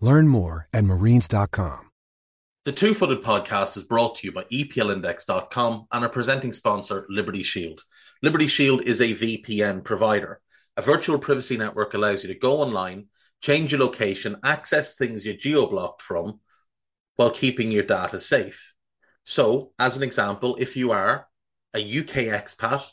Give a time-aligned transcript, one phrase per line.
[0.00, 1.90] Learn more at marines.com.
[2.64, 7.42] The Two Footed Podcast is brought to you by EPLindex.com and our presenting sponsor, Liberty
[7.42, 7.82] Shield.
[8.22, 10.40] Liberty Shield is a VPN provider.
[10.76, 13.06] A virtual privacy network allows you to go online,
[13.40, 16.40] change your location, access things you're geo blocked from
[17.16, 18.74] while keeping your data safe.
[19.24, 21.26] So, as an example, if you are
[21.74, 22.84] a UK expat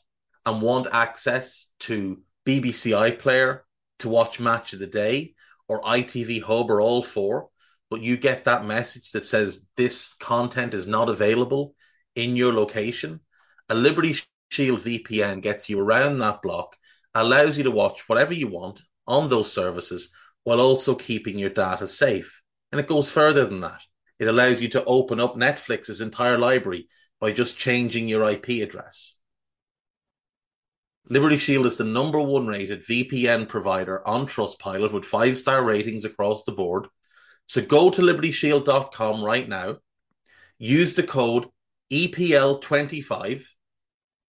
[0.45, 3.59] and want access to BBC iPlayer
[3.99, 5.34] to watch Match of the Day
[5.67, 7.49] or ITV Hub or all four,
[7.89, 11.75] but you get that message that says this content is not available
[12.15, 13.19] in your location,
[13.69, 14.15] a Liberty
[14.49, 16.75] Shield VPN gets you around that block,
[17.13, 20.09] allows you to watch whatever you want on those services
[20.43, 22.41] while also keeping your data safe.
[22.71, 23.81] And it goes further than that.
[24.19, 26.87] It allows you to open up Netflix's entire library
[27.19, 29.15] by just changing your IP address.
[31.07, 36.03] Liberty Shield is the number one rated VPN provider on Trustpilot with five star ratings
[36.03, 36.87] across the board.
[37.45, 39.77] So go to libertyshield.com right now,
[40.57, 41.45] use the code
[41.91, 43.45] EPL25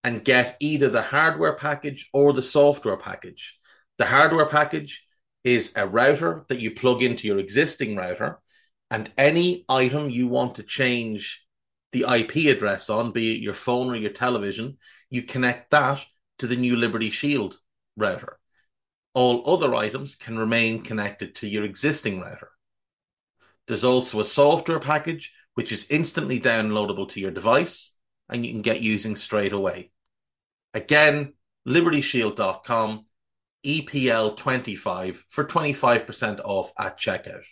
[0.03, 3.57] and get either the hardware package or the software package.
[3.97, 5.03] The hardware package
[5.43, 8.37] is a router that you plug into your existing router,
[8.91, 11.43] and any item you want to change
[11.91, 14.77] the IP address on, be it your phone or your television,
[15.09, 16.05] you connect that
[16.39, 17.57] to the new Liberty Shield
[17.95, 18.39] router.
[19.13, 22.51] All other items can remain connected to your existing router.
[23.67, 27.95] There's also a software package which is instantly downloadable to your device
[28.29, 29.91] and you can get using straight away.
[30.73, 31.33] Again,
[31.67, 33.05] libertyshield.com,
[33.65, 37.43] EPL25 for 25% off at checkout.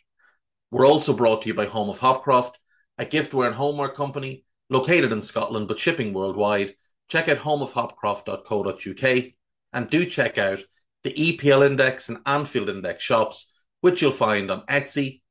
[0.72, 2.54] We're also brought to you by Home of Hopcroft,
[2.98, 6.76] a giftware and homeware company located in Scotland but shipping worldwide
[7.08, 9.34] check out homeofhopcroft.co.uk
[9.74, 10.60] and do check out
[11.04, 13.52] the EPL Index and Anfield Index shops,
[13.82, 15.22] which you'll find on Etsy.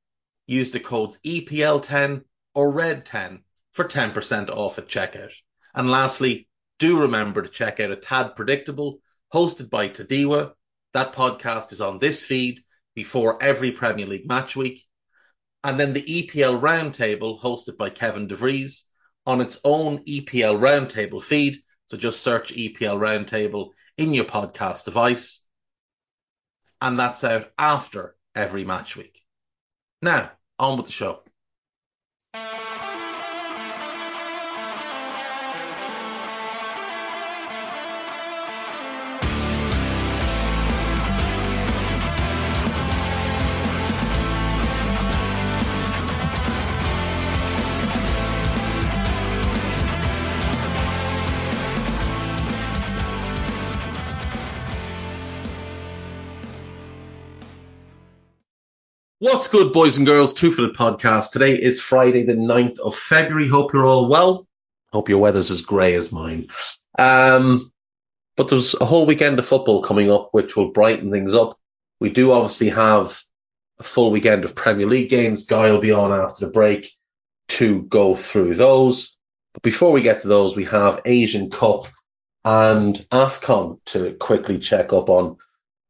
[0.46, 2.22] Use the codes EPL10
[2.54, 3.40] or RED10
[3.72, 5.32] for 10% off at checkout.
[5.74, 6.48] And lastly,
[6.78, 9.00] do remember to check out A Tad Predictable,
[9.32, 10.52] hosted by Tadiwa.
[10.92, 12.60] That podcast is on this feed
[12.94, 14.84] before every Premier League match week.
[15.64, 18.84] And then the EPL Roundtable, hosted by Kevin DeVries,
[19.26, 21.56] on its own EPL Roundtable feed.
[21.86, 25.44] So just search EPL Roundtable in your podcast device.
[26.80, 29.24] And that's out after every match week.
[30.02, 31.23] Now, on with the show.
[59.24, 60.34] What's good, boys and girls?
[60.34, 61.30] Two Footed Podcast.
[61.30, 63.48] Today is Friday, the 9th of February.
[63.48, 64.46] Hope you're all well.
[64.92, 66.48] Hope your weather's as grey as mine.
[66.98, 67.72] Um,
[68.36, 71.58] but there's a whole weekend of football coming up, which will brighten things up.
[72.00, 73.18] We do obviously have
[73.78, 75.46] a full weekend of Premier League games.
[75.46, 76.92] Guy will be on after the break
[77.48, 79.16] to go through those.
[79.54, 81.86] But before we get to those, we have Asian Cup
[82.44, 85.38] and AFCON to quickly check up on.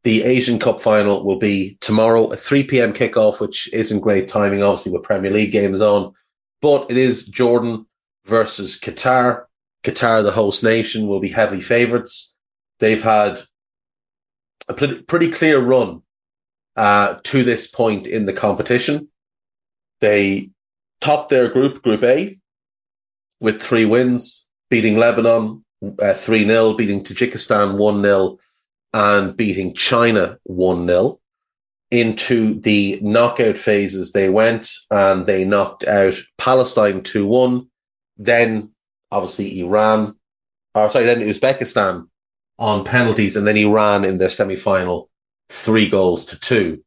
[0.04, 2.92] The Asian Cup final will be tomorrow at 3 p.m.
[2.92, 6.12] kickoff, which isn't great timing, obviously, with Premier League games on.
[6.60, 7.86] But it is Jordan
[8.26, 9.44] versus Qatar.
[9.82, 12.36] Qatar, the host nation, will be heavy favourites.
[12.80, 13.42] They've had
[14.68, 16.02] a pretty clear run
[16.76, 19.08] uh, to this point in the competition.
[20.00, 20.50] They
[21.00, 22.38] topped their group, Group A,
[23.40, 25.64] with three wins, beating Lebanon
[25.98, 28.38] uh, 3 0, beating Tajikistan 1 0,
[28.94, 31.20] and beating China 1 0.
[31.90, 37.68] Into the knockout phases, they went and they knocked out Palestine 2 1,
[38.16, 38.70] then
[39.10, 40.14] obviously Iran,
[40.74, 42.08] or sorry, then Uzbekistan
[42.58, 45.10] on penalties, and then Iran in their semi final,
[45.48, 46.82] three goals to two.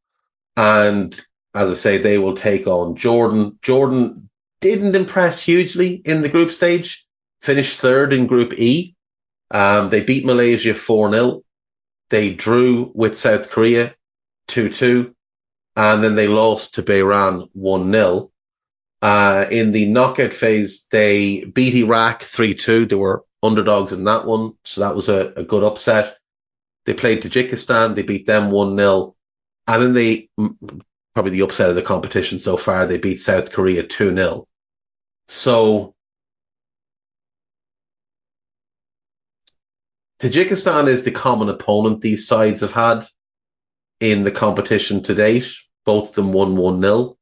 [0.56, 1.14] And
[1.54, 3.60] as I say, they will take on Jordan.
[3.62, 4.30] Jordan
[4.62, 7.06] didn't impress hugely in the group stage,
[7.42, 8.96] finished third in Group E.
[9.52, 11.44] Um, they beat Malaysia 4 0.
[12.10, 13.96] They drew with South Korea
[14.48, 15.14] 2 2.
[15.76, 18.32] And then they lost to Bahrain 1 0.
[19.02, 22.86] Uh, in the knockout phase, they beat Iraq 3 2.
[22.86, 24.54] They were underdogs in that one.
[24.64, 26.18] So that was a, a good upset.
[26.86, 27.96] They played Tajikistan.
[27.96, 29.16] They beat them 1 0.
[29.68, 30.30] And then they,
[31.14, 34.48] probably the upset of the competition so far, they beat South Korea 2 0.
[35.28, 35.94] So
[40.20, 43.08] Tajikistan is the common opponent these sides have had
[44.00, 45.54] in the competition to date.
[45.86, 47.18] Both of them won 1 0.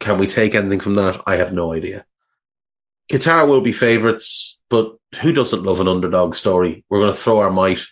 [0.00, 1.22] Can we take anything from that?
[1.26, 2.04] I have no idea.
[3.10, 6.84] Qatar will be favourites, but who doesn't love an underdog story?
[6.88, 7.84] We're going to throw our might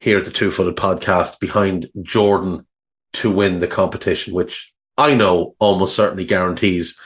[0.00, 2.66] here at the Two Footed Podcast behind Jordan
[3.14, 7.00] to win the competition, which I know almost certainly guarantees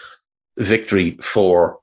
[0.59, 1.81] victory for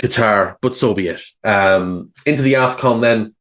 [0.00, 1.22] Qatar, but so be it.
[1.44, 3.34] Um, into the AFCON then,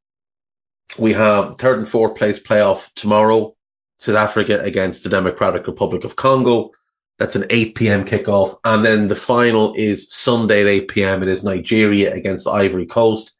[0.97, 3.55] we have third and fourth place playoff tomorrow.
[3.99, 6.71] South Africa against the Democratic Republic of Congo.
[7.17, 8.05] That's an 8 p.m.
[8.05, 8.57] kickoff.
[8.63, 11.21] And then the final is Sunday at 8 p.m.
[11.21, 13.33] It is Nigeria against Ivory Coast.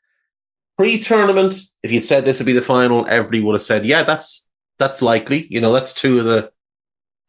[0.78, 4.46] Pre-tournament, if you'd said this would be the final, everybody would have said, yeah, that's,
[4.78, 5.48] that's likely.
[5.50, 6.52] You know, that's two of the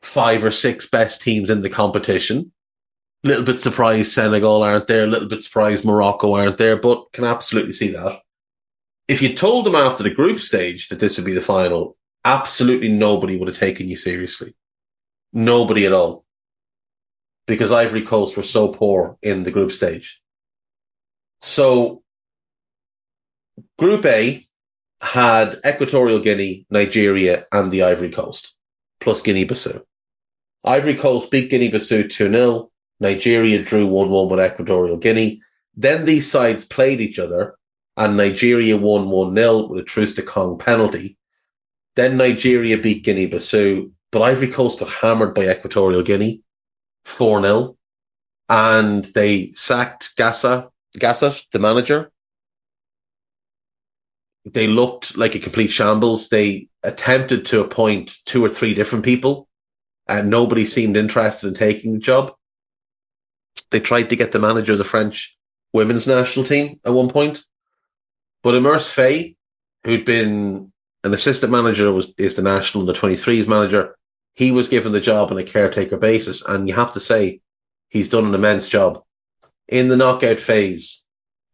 [0.03, 2.53] five or six best teams in the competition
[3.29, 7.25] little bit surprised Senegal aren't there, a little bit surprised Morocco aren't there, but can
[7.25, 8.21] absolutely see that.
[9.09, 12.89] If you told them after the group stage that this would be the final, absolutely
[12.89, 14.55] nobody would have taken you seriously.
[15.33, 16.25] Nobody at all.
[17.47, 20.21] Because Ivory Coast were so poor in the group stage.
[21.41, 22.03] So,
[23.79, 24.45] Group A
[25.01, 28.55] had Equatorial Guinea, Nigeria, and the Ivory Coast,
[29.01, 29.83] plus Guinea Bissau.
[30.63, 32.70] Ivory Coast beat Guinea Bissau 2 0.
[33.01, 35.43] Nigeria drew 1-1 with Equatorial Guinea.
[35.75, 37.57] Then these sides played each other
[37.97, 41.17] and Nigeria won 1-0 with a Troost-Ekong penalty.
[41.97, 46.43] Then Nigeria beat Guinea-Bissau, but Ivory Coast got hammered by Equatorial Guinea
[47.07, 47.77] 4-0
[48.49, 52.11] and they sacked Gassa, Gasset, the manager.
[54.45, 56.29] They looked like a complete shambles.
[56.29, 59.49] They attempted to appoint two or three different people
[60.07, 62.35] and nobody seemed interested in taking the job.
[63.71, 65.37] They tried to get the manager of the French
[65.73, 67.45] women's national team at one point,
[68.43, 69.37] but Emerse Faé,
[69.85, 70.73] who'd been
[71.05, 73.97] an assistant manager, was is the national under 23s manager.
[74.35, 77.41] He was given the job on a caretaker basis, and you have to say
[77.89, 79.03] he's done an immense job.
[79.69, 81.05] In the knockout phase,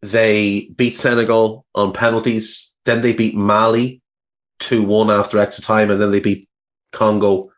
[0.01, 2.71] they beat Senegal on penalties.
[2.85, 4.01] Then they beat Mali
[4.61, 6.47] 2-1 after extra time, and then they beat
[6.91, 7.51] Congo,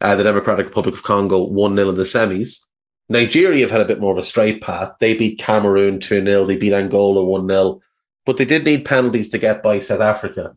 [0.00, 2.58] uh, the Democratic Republic of Congo 1-0 in the semis.
[3.08, 4.96] Nigeria have had a bit more of a straight path.
[4.98, 7.80] They beat Cameroon 2 0, they beat Angola 1 0,
[8.24, 10.56] but they did need penalties to get by South Africa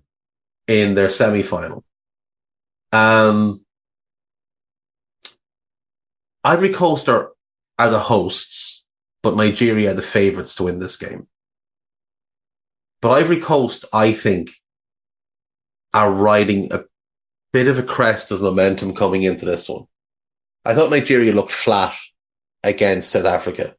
[0.68, 1.84] in their semi final.
[2.92, 3.66] Um,
[6.44, 7.32] Ivory Coast are,
[7.78, 8.84] are the hosts,
[9.22, 11.28] but Nigeria are the favourites to win this game.
[13.02, 14.52] But Ivory Coast, I think,
[15.94, 16.86] are riding a
[17.52, 19.86] bit of a crest of momentum coming into this one.
[20.64, 21.94] I thought Nigeria looked flat
[22.64, 23.76] against South Africa,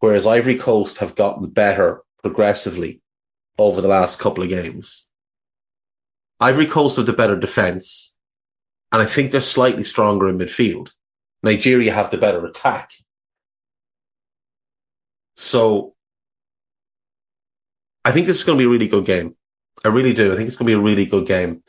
[0.00, 3.00] whereas Ivory Coast have gotten better progressively
[3.58, 5.08] over the last couple of games.
[6.40, 8.14] Ivory Coast have the better defence,
[8.92, 10.90] and I think they're slightly stronger in midfield.
[11.42, 12.90] Nigeria have the better attack.
[15.36, 15.94] So
[18.04, 19.36] I think this is going to be a really good game.
[19.84, 20.32] I really do.
[20.32, 21.62] I think it's going to be a really good game.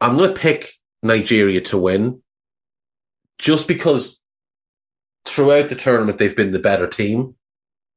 [0.00, 0.70] I'm going to pick
[1.02, 2.22] Nigeria to win
[3.38, 4.20] just because
[5.26, 7.34] throughout the tournament they've been the better team.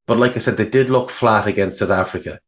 [0.07, 2.39] But like I said, they did look flat against South Africa.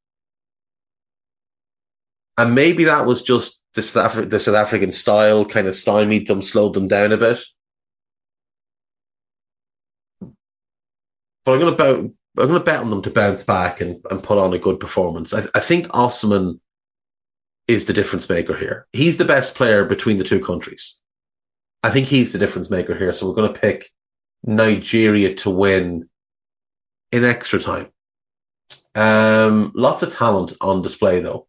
[2.38, 6.28] And maybe that was just the South, Afri- the South African style kind of stymied
[6.28, 7.40] them, slowed them down a bit.
[11.46, 14.04] But I'm going to bet, I'm going to bet on them to bounce back and,
[14.10, 15.34] and put on a good performance.
[15.34, 16.60] I, I think Osimhen
[17.68, 18.88] is the difference maker here.
[18.92, 21.00] He's the best player between the two countries.
[21.84, 23.14] I think he's the difference maker here.
[23.14, 23.92] So we're going to pick
[24.44, 26.10] Nigeria to win
[27.12, 27.92] in extra time.
[28.96, 31.48] Um, lots of talent on display though.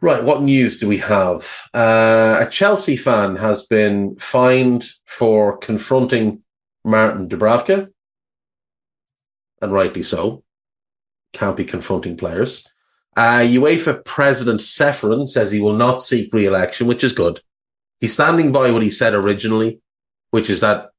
[0.00, 1.50] Right, what news do we have?
[1.72, 6.42] Uh, a Chelsea fan has been fined for confronting
[6.84, 7.88] Martin Dubravka,
[9.62, 10.44] and rightly so.
[11.32, 12.66] Can't be confronting players.
[13.16, 17.40] Uh, UEFA President Ceferin says he will not seek re-election, which is good.
[18.00, 19.80] He's standing by what he said originally,
[20.30, 20.90] which is that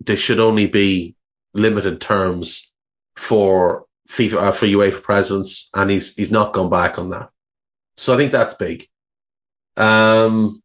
[0.00, 1.16] there should only be
[1.52, 2.70] limited terms
[3.16, 7.30] for FIFA uh, for UEFA presidents, and he's he's not gone back on that.
[7.96, 8.86] So I think that's big.
[9.76, 10.60] Um,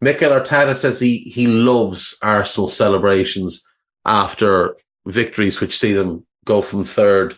[0.00, 3.66] Mikel Arteta says he he loves Arsenal celebrations
[4.04, 7.36] after victories, which see them go from third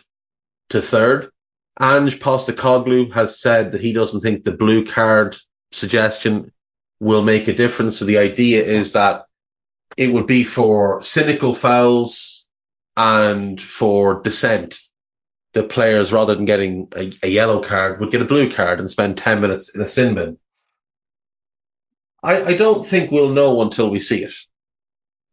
[0.69, 1.31] to third.
[1.79, 5.37] Ange Postecoglou has said that he doesn't think the blue card
[5.71, 6.51] suggestion
[6.99, 7.99] will make a difference.
[7.99, 9.25] So the idea is that
[9.95, 12.45] it would be for cynical fouls
[12.95, 14.79] and for dissent.
[15.53, 18.89] The players, rather than getting a, a yellow card, would get a blue card and
[18.89, 20.37] spend 10 minutes in a sin bin.
[22.21, 24.33] I, I don't think we'll know until we see it.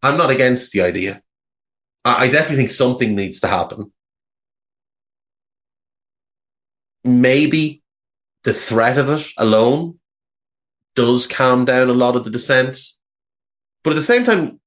[0.02, 1.22] I'm not against the idea.
[2.04, 3.92] I, I definitely think something needs to happen.
[7.04, 7.82] Maybe
[8.44, 9.98] the threat of it alone
[10.94, 12.78] does calm down a lot of the dissent.
[13.82, 14.60] But at the same time,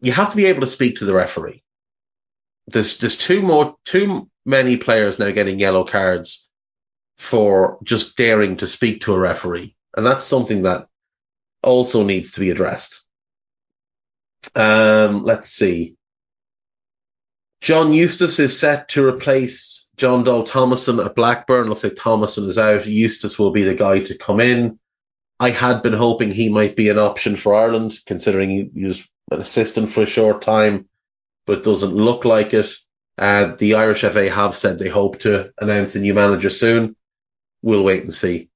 [0.00, 1.62] you have to be able to speak to the referee.
[2.66, 6.48] There's there's too more too many players now getting yellow cards
[7.18, 10.88] for just daring to speak to a referee, and that's something that
[11.62, 13.04] also needs to be addressed.
[14.54, 15.96] Um, let's see.
[17.62, 21.68] John Eustace is set to replace John Dahl Tomasson at Blackburn.
[21.68, 22.86] Looks like Tomasson is out.
[22.86, 24.80] Eustace will be the guy to come in.
[25.38, 29.40] I had been hoping he might be an option for Ireland, considering he was an
[29.40, 30.88] assistant for a short time,
[31.46, 32.74] but doesn't look like it.
[33.16, 36.96] Uh, the Irish FA have said they hope to announce a new manager soon.
[37.62, 38.50] We'll wait and see.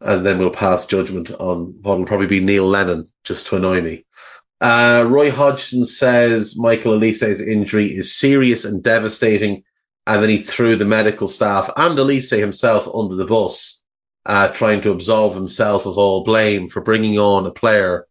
[0.00, 3.80] And then we'll pass judgment on what will probably be Neil Lennon, just to annoy
[3.80, 4.04] me.
[4.60, 9.64] Uh, Roy Hodgson says Michael Olise's injury is serious and devastating.
[10.06, 13.80] And then he threw the medical staff and Olise himself under the bus,
[14.26, 18.06] uh, trying to absolve himself of all blame for bringing on a player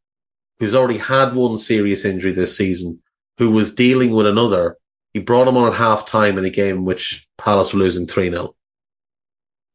[0.59, 3.01] who's already had one serious injury this season,
[3.37, 4.77] who was dealing with another.
[5.13, 8.07] He brought him on at half time in a game in which Palace were losing
[8.07, 8.55] 3 0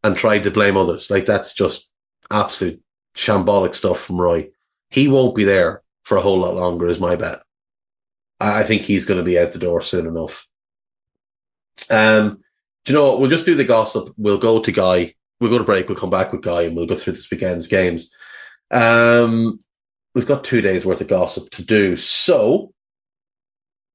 [0.03, 1.11] and tried to blame others.
[1.11, 1.89] Like that's just
[2.31, 2.81] absolute
[3.15, 4.51] shambolic stuff from Roy.
[4.91, 7.43] He won't be there for a whole lot longer, is my bet.
[8.41, 10.49] I think he's going to be out the door soon enough.
[11.91, 12.43] Um,
[12.85, 13.21] do you know what?
[13.21, 14.15] We'll just do the gossip.
[14.17, 15.15] We'll go to Guy.
[15.39, 15.87] We'll go to break.
[15.87, 18.17] We'll come back with Guy and we'll go through this weekend's games.
[18.71, 19.61] Um,
[20.15, 21.97] we've got two days worth of gossip to do.
[21.99, 22.73] So,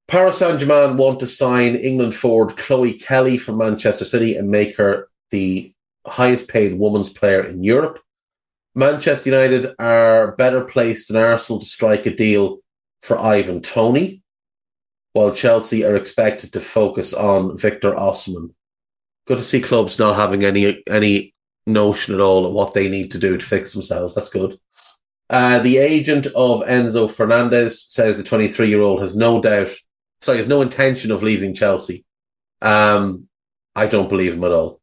[0.08, 4.78] Paris Saint Germain want to sign England forward Chloe Kelly from Manchester City and make
[4.78, 5.74] her the
[6.06, 8.00] highest paid women's player in Europe.
[8.76, 12.60] Manchester United are better placed than Arsenal to strike a deal
[13.02, 14.22] for Ivan Toney,
[15.14, 18.54] while Chelsea are expected to focus on Victor Osimhen.
[19.28, 21.34] Good to see clubs not having any any
[21.66, 24.16] notion at all of what they need to do to fix themselves.
[24.16, 24.60] That's good.
[25.30, 29.70] Uh, the agent of Enzo Fernandez says the 23 year old has no doubt,
[30.22, 32.06] sorry, has no intention of leaving Chelsea.
[32.62, 33.28] Um,
[33.76, 34.82] I don't believe him at all.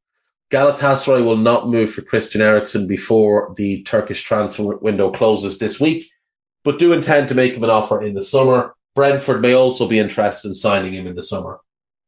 [0.50, 6.10] Galatasaray will not move for Christian Eriksen before the Turkish transfer window closes this week,
[6.64, 8.74] but do intend to make him an offer in the summer.
[8.96, 11.60] Brentford may also be interested in signing him in the summer.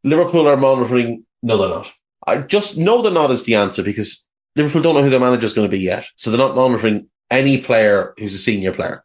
[0.02, 1.24] Liverpool are monitoring.
[1.42, 1.92] No, they're not.
[2.26, 5.46] I just know they're not is the answer because Liverpool don't know who their manager
[5.46, 6.06] is going to be yet.
[6.16, 9.04] So they're not monitoring any player who's a senior player.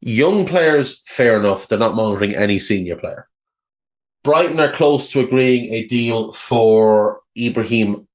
[0.00, 1.68] Young players, fair enough.
[1.68, 3.28] They're not monitoring any senior player.
[4.24, 8.07] Brighton are close to agreeing a deal for Ibrahim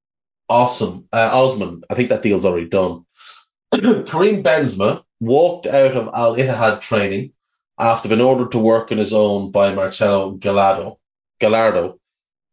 [0.53, 1.81] Awesome, uh, Osman.
[1.89, 3.05] I think that deal's already done.
[3.73, 7.33] Karim Benzema walked out of Al Ittihad training
[7.79, 10.99] after being ordered to work on his own by Marcelo Gallardo.
[11.41, 11.99] Gallardo.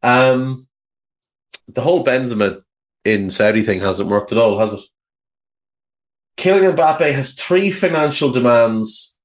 [0.02, 0.66] Um,
[1.68, 2.62] the whole Benzema
[3.04, 4.80] in Saudi thing hasn't worked at all, has it?
[6.38, 9.18] Kylian Mbappe has three financial demands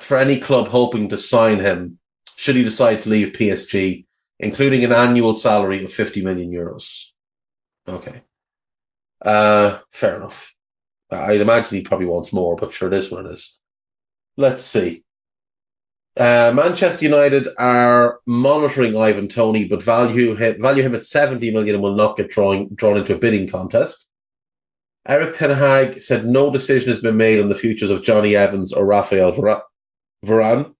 [0.00, 2.00] for any club hoping to sign him
[2.34, 4.04] should he decide to leave PSG,
[4.40, 7.09] including an annual salary of 50 million euros.
[7.88, 8.22] Okay.
[9.22, 10.54] Uh, fair enough.
[11.10, 13.58] I'd imagine he probably wants more, but sure, it is what it is.
[14.36, 15.04] Let's see.
[16.16, 21.76] Uh, Manchester United are monitoring Ivan Toney, but value him, value him at 70 million
[21.76, 24.06] and will not get drawn, drawn into a bidding contest.
[25.06, 28.72] Erik Ten Hag said no decision has been made on the futures of Jonny Evans
[28.72, 29.32] or Rafael
[30.24, 30.74] Varane.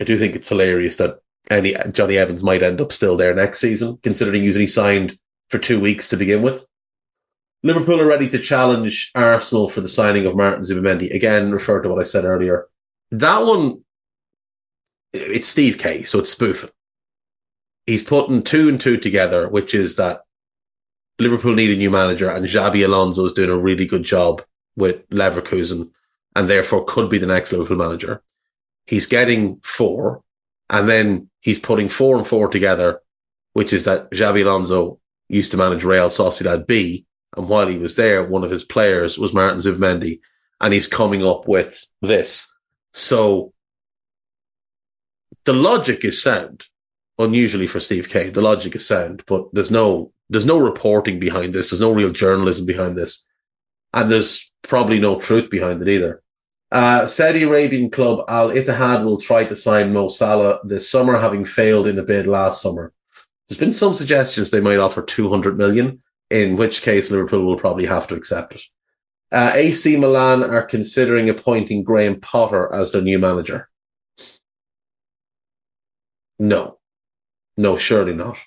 [0.00, 1.20] I do think it's hilarious that
[1.50, 5.58] any Jonny Evans might end up still there next season, considering he's only signed for
[5.58, 6.66] two weeks to begin with.
[7.62, 11.14] Liverpool are ready to challenge Arsenal for the signing of Martin Zubimendi.
[11.14, 12.66] Again, refer to what I said earlier.
[13.10, 13.84] That one,
[15.12, 16.70] it's Steve K, so it's spoofing.
[17.86, 20.24] He's putting two and two together, which is that
[21.18, 24.42] Liverpool need a new manager and Xabi Alonso is doing a really good job
[24.76, 25.90] with Leverkusen
[26.34, 28.22] and therefore could be the next Liverpool manager.
[28.86, 30.22] He's getting four
[30.68, 33.00] and then he's putting four and four together,
[33.52, 37.06] which is that Xabi Alonso used to manage Real Sociedad B.
[37.36, 40.20] And while he was there, one of his players was Martin Zubimendi
[40.60, 42.54] and he's coming up with this.
[42.92, 43.52] So
[45.44, 46.64] the logic is sound,
[47.18, 48.30] unusually for Steve K.
[48.30, 51.70] The logic is sound, but there's no there's no reporting behind this.
[51.70, 53.26] There's no real journalism behind this,
[53.92, 56.22] and there's probably no truth behind it either.
[56.72, 61.44] Uh, Saudi Arabian club Al Ittihad will try to sign Mo Salah this summer, having
[61.44, 62.92] failed in a bid last summer.
[63.48, 67.86] There's been some suggestions they might offer 200 million, in which case Liverpool will probably
[67.86, 68.62] have to accept it.
[69.30, 73.68] Uh, AC Milan are considering appointing Graham Potter as their new manager.
[76.38, 76.78] No.
[77.56, 78.38] No, surely not.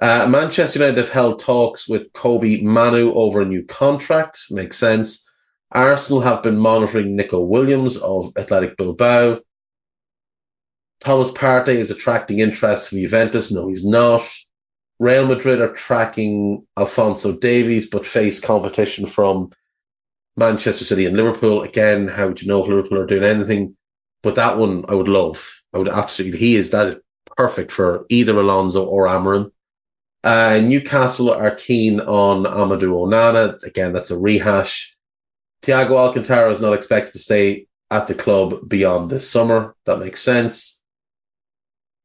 [0.00, 4.40] Uh, Manchester United have held talks with Kobbie Mainoo over a new contract.
[4.50, 5.28] Makes sense.
[5.70, 9.40] Arsenal have been monitoring Nico Williams of Athletic Bilbao.
[11.04, 13.50] Thomas Partey is attracting interest from Juventus.
[13.50, 14.26] No, he's not.
[14.98, 19.50] Real Madrid are tracking Alphonso Davies, but face competition from
[20.36, 21.62] Manchester City and Liverpool.
[21.62, 23.76] Again, how would you know if Liverpool are doing anything?
[24.22, 25.62] But that one I would love.
[25.74, 26.38] I would absolutely.
[26.38, 26.96] He is that is
[27.36, 29.50] perfect for either Alonso or Amorim.
[30.22, 33.62] Uh, Newcastle are keen on Amadou Onana.
[33.62, 34.96] Again, that's a rehash.
[35.62, 39.74] Thiago Alcantara is not expected to stay at the club beyond this summer.
[39.84, 40.73] That makes sense.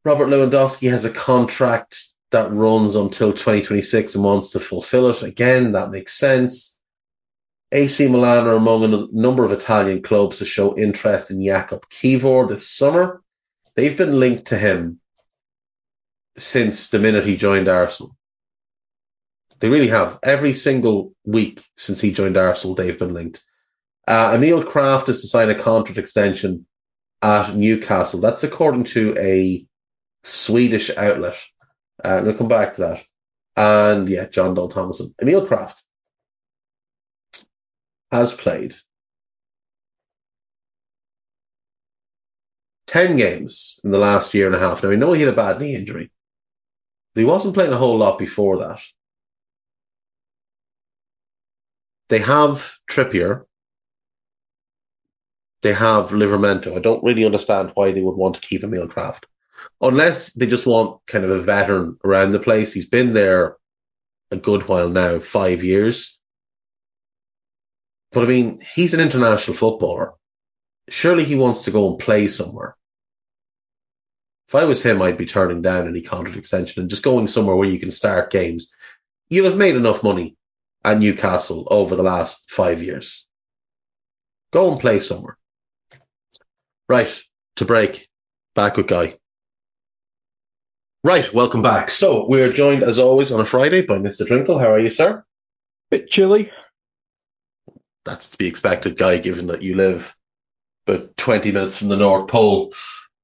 [0.06, 5.24] Robert Lewandowski has a contract that runs until 2026 and wants to fulfill it.
[5.24, 6.80] Again, that makes sense.
[7.72, 12.48] AC Milan are among a number of Italian clubs to show interest in Jakub Kiwior
[12.48, 13.22] this summer.
[13.76, 15.00] They've been linked to him
[16.38, 18.16] since the minute he joined Arsenal.
[19.60, 20.20] They really have.
[20.24, 23.44] Every single week since he joined Arsenal, they've been linked.
[24.08, 26.66] Uh, Emil Krafth is to sign a contract extension
[27.22, 28.22] at Newcastle.
[28.22, 29.68] That's according to a
[30.30, 31.38] Swedish outlet.
[32.04, 33.06] Uh, we'll come back to that.
[33.56, 35.14] And yeah, John Dahl Tomasson.
[35.22, 35.82] Emil Krafth
[38.12, 38.76] has played
[42.88, 44.82] 10 games in the last year and a half.
[44.82, 46.10] Now, we know he had a bad knee injury,
[47.14, 48.82] but he wasn't playing a whole lot before that.
[52.08, 53.46] They have Trippier.
[55.62, 56.76] They have Livramento.
[56.76, 59.24] I don't really understand why they would want to keep Emil Krafth.
[59.82, 62.74] Unless they just want kind of a veteran around the place.
[62.74, 63.58] He's been there
[64.32, 66.20] a good while now, five years.
[68.12, 70.14] But I mean, he's an international footballer.
[70.90, 72.76] Surely he wants to go and play somewhere.
[74.48, 77.56] If I was him, I'd be turning down any contract extension and just going somewhere
[77.56, 78.74] where you can start games.
[79.30, 80.36] You'll have made enough money
[80.84, 83.28] at Newcastle over the last five years.
[84.52, 85.38] Go and play somewhere.
[86.88, 87.16] Right,
[87.58, 88.10] to break.
[88.56, 89.20] Back with Guy.
[91.02, 91.90] Right, welcome back.
[91.92, 94.28] So we're joined as always on a Friday by Mr.
[94.28, 94.60] Drinkle.
[94.60, 95.24] How are you, sir?
[95.90, 96.52] Bit chilly.
[98.04, 100.14] That's to be expected, Guy, given that you live
[100.86, 102.74] about 20 minutes from the North Pole.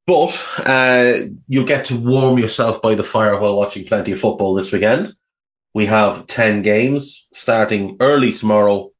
[0.07, 1.15] But uh,
[1.49, 5.13] you'll get to warm yourself by the fire while watching plenty of football this weekend.
[5.73, 8.91] We have 10 games starting early tomorrow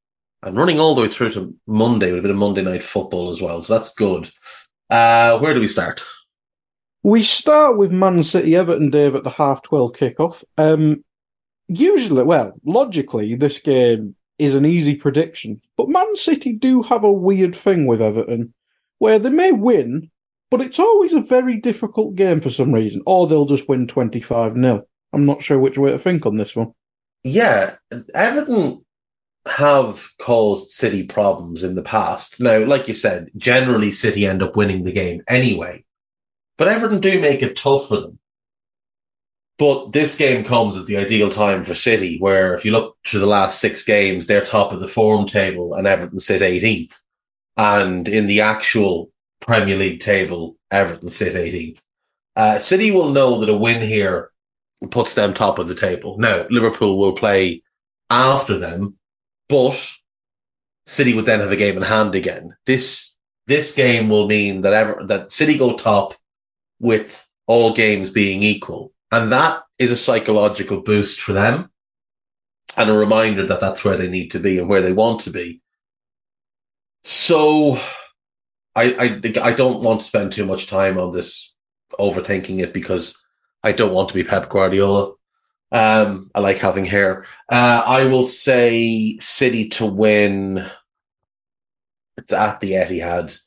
[0.44, 3.32] and running all the way through to Monday with a bit of Monday night football
[3.32, 3.62] as well.
[3.64, 4.30] So that's good.
[4.90, 6.04] Uh, where do we start?
[7.06, 10.44] We start with Man City Everton, Dave, at the half 12 kickoff.
[10.58, 11.06] Um,
[11.68, 17.12] usually, well, logically, this game is an easy prediction, but Man City do have a
[17.12, 18.56] weird thing with Everton
[18.98, 20.10] where they may win,
[20.50, 24.54] but it's always a very difficult game for some reason, or they'll just win 25
[24.54, 24.88] 0.
[25.14, 26.72] I'm not sure which way to think on this one.
[27.24, 27.76] Yeah,
[28.16, 28.84] Everton
[29.46, 32.40] have caused City problems in the past.
[32.40, 35.85] Now, like you said, generally City end up winning the game anyway.
[36.58, 38.20] But Everton do make it tough for them.
[39.58, 43.20] But this game comes at the ideal time for City, where if you look to
[43.20, 46.94] the last six games, they're top of the form table and Everton sit 18th.
[47.56, 51.80] And in the actual Premier League table, Everton sit 18th.
[52.36, 54.32] Uh, City will know that a win here
[54.92, 56.18] puts them top of the table.
[56.18, 57.64] Now, Liverpool will play
[58.10, 58.98] after them,
[59.48, 59.80] but
[60.86, 62.56] City would then have a game in hand again.
[62.66, 63.16] This,
[63.48, 66.16] this game will mean that ever, that City go top
[66.80, 68.94] with all games being equal.
[69.12, 71.70] And that is a psychological boost for them
[72.78, 75.30] and a reminder that that's where they need to be and where they want to
[75.30, 75.62] be.
[77.04, 77.80] So
[78.76, 81.54] I, I, I don't want to spend too much time on this
[81.98, 83.22] overthinking it because
[83.64, 85.14] I don't want to be Pep Guardiola.
[85.72, 87.26] Um, I like having hair.
[87.50, 90.66] Uh, I will say City to win.
[92.18, 93.38] It's at the Etihad.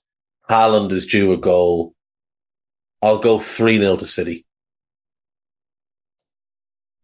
[0.49, 1.95] Haaland is due a goal.
[3.03, 4.45] I'll go 3 0 to City.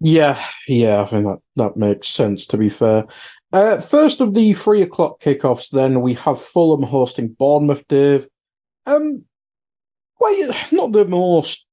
[0.00, 3.07] Yeah, yeah, I think that, that makes sense, to be fair.
[3.52, 8.26] Uh, first of the three o'clock kickoffs, then we have Fulham hosting Bournemouth, Dave.
[8.85, 9.24] Um,
[10.16, 11.64] quite not the most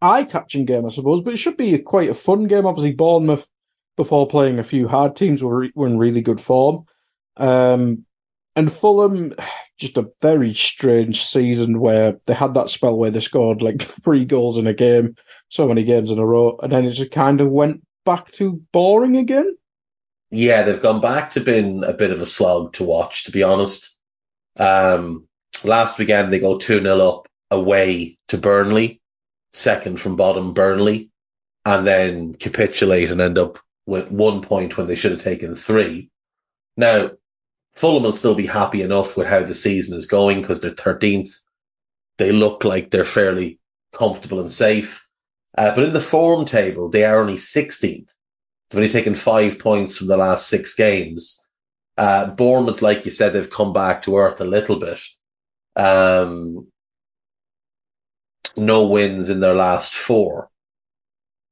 [0.00, 2.66] eye-catching game, I suppose, but it should be a, quite a fun game.
[2.66, 3.46] Obviously, Bournemouth,
[3.96, 6.84] before playing a few hard teams, were, were in really good form.
[7.36, 8.04] Um,
[8.54, 9.32] and Fulham,
[9.78, 14.24] just a very strange season where they had that spell where they scored like three
[14.24, 15.14] goals in a game,
[15.48, 18.62] so many games in a row, and then it just kind of went back to
[18.72, 19.56] boring again.
[20.30, 23.42] Yeah, they've gone back to being a bit of a slog to watch, to be
[23.42, 23.96] honest.
[24.58, 25.26] Um,
[25.64, 29.00] last weekend they go 2 0 up away to Burnley,
[29.52, 31.10] second from bottom Burnley,
[31.64, 36.10] and then capitulate and end up with one point when they should have taken three.
[36.76, 37.12] Now,
[37.78, 41.30] Fulham will still be happy enough with how the season is going because they're 13th.
[42.16, 43.60] They look like they're fairly
[43.92, 45.06] comfortable and safe.
[45.56, 47.80] Uh, but in the form table, they are only 16th.
[47.80, 48.08] They've
[48.74, 51.38] only taken five points from the last six games.
[51.96, 55.00] Uh, Bournemouth, like you said, they've come back to earth a little bit.
[55.76, 56.66] Um,
[58.56, 60.50] no wins in their last four.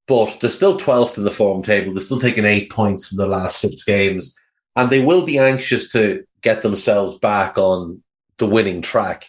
[0.09, 1.95] But they're still 12th in the form table.
[1.95, 4.37] They're still taking eight points from the last six games
[4.77, 8.03] and they will be anxious to get themselves back on
[8.37, 9.27] the winning track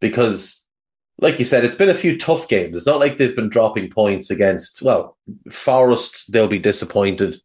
[0.00, 0.64] because,
[1.18, 2.76] like you said, it's been a few tough games.
[2.76, 5.16] It's not like they've been dropping points against, well,
[5.50, 7.40] Forest, they'll be disappointed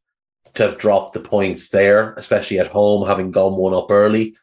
[0.56, 4.36] to have dropped the points there, especially at home, having gone one up early.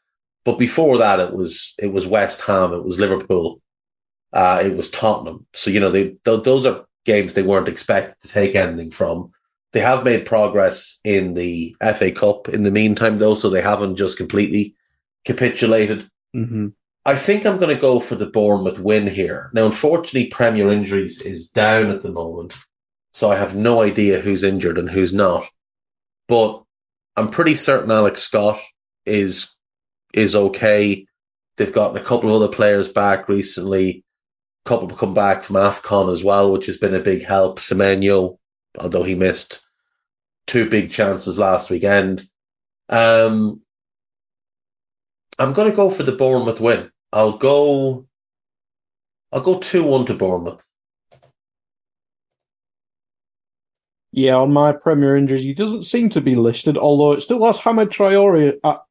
[0.45, 3.61] But before that, it was, it was West Ham, it was Liverpool,
[4.33, 5.47] uh, it was Tottenham.
[5.55, 9.33] So, you know, they, those are games they weren't expected to take anything from.
[9.75, 13.97] They have made progress in the FA Cup in the meantime, though, so they haven't
[13.97, 14.77] just completely
[15.25, 16.09] capitulated.
[16.35, 16.69] Mm-hmm.
[17.05, 19.51] I think I'm going to go for the Bournemouth win here.
[19.53, 22.55] Now, unfortunately, Premier Injuries is down at the moment,
[23.13, 25.45] so I have no idea who's injured and who's not.
[26.29, 26.63] But
[27.17, 28.61] I'm pretty certain Alex Scott
[29.05, 29.57] is
[30.13, 31.07] is okay.
[31.57, 34.05] They've gotten a couple of other players back recently.
[34.65, 37.59] A couple have come back from AFCON as well, which has been a big help.
[37.59, 38.39] Semenyo,
[38.79, 39.64] although he missed
[40.47, 42.23] two big chances last weekend.
[42.89, 43.63] Um,
[45.39, 46.91] I'm going to go for the Bournemouth win.
[47.13, 48.07] I'll go.
[49.33, 50.65] I'll go two one to Bournemouth.
[54.13, 57.59] Yeah, on my Premier injuries, he doesn't seem to be listed, although it still has
[57.59, 58.83] Hamed Traore at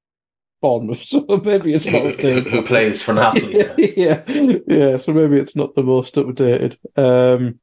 [0.62, 2.50] Bournemouth, so maybe it's not updated.
[2.50, 3.56] Who plays for Napoli?
[3.98, 6.78] yeah, yeah, so maybe it's not the most updated.
[6.98, 7.60] Um,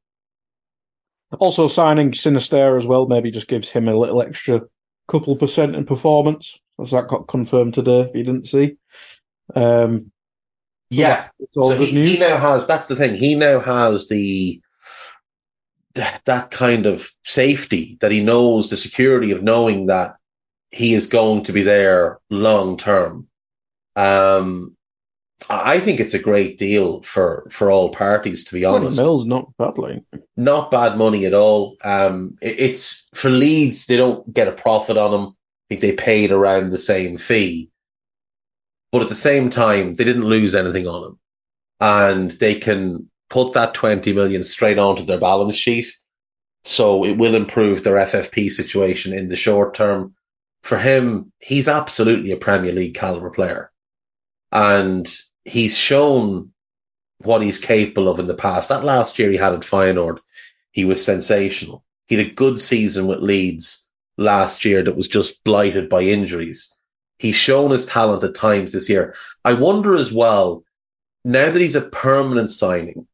[1.39, 4.63] also, signing Sinisterra as well maybe just gives him a little extra
[5.09, 8.03] couple percent in performance, as that got confirmed today.
[8.03, 8.77] If you didn't see,
[9.55, 10.11] um,
[10.91, 11.29] yeah.
[11.55, 12.67] So he, he, now has.
[12.67, 13.15] That's the thing.
[13.15, 14.61] He now has the
[15.95, 20.17] that kind of safety that he knows the security of knowing that
[20.71, 23.29] he is going to be there long term.
[23.97, 24.77] Um,
[25.51, 28.97] I think it's a great deal for, for all parties, to be honest.
[28.97, 30.05] Mills not badly.
[30.37, 31.77] Not bad money at all.
[31.83, 35.27] Um, it, it's for Leeds, they don't get a profit on them.
[35.31, 35.35] I
[35.69, 37.71] think they paid around the same fee.
[38.93, 41.19] But at the same time, they didn't lose anything on him.
[41.81, 45.87] And they can put that 20 million straight onto their balance sheet.
[46.63, 50.15] So it will improve their FFP situation in the short term.
[50.63, 53.73] For him, he's absolutely a Premier League caliber player.
[54.53, 55.11] And
[55.45, 56.53] he's shown
[57.23, 58.69] what he's capable of in the past.
[58.69, 60.19] That last year he had at Feyenoord,
[60.71, 61.85] he was sensational.
[62.07, 66.75] He had a good season with Leeds last year that was just blighted by injuries.
[67.19, 69.15] He's shown his talent at times this year.
[69.45, 70.65] I wonder as well,
[71.25, 73.07] now that he's a permanent signing,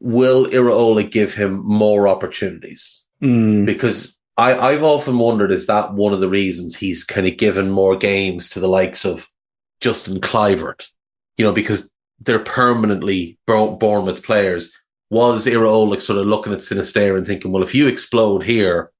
[0.00, 3.04] will Iraola give him more opportunities?
[3.22, 3.64] Mm.
[3.64, 7.70] Because I, I've often wondered, is that one of the reasons he's kind of given
[7.70, 9.28] more games to the likes of
[9.80, 10.86] Justin Kluivert?
[11.36, 11.88] You know, because
[12.20, 14.72] they're permanently Bournemouth players.
[15.10, 18.90] Was Iraola sort of looking at Sinisterra and thinking, well, if you explode here,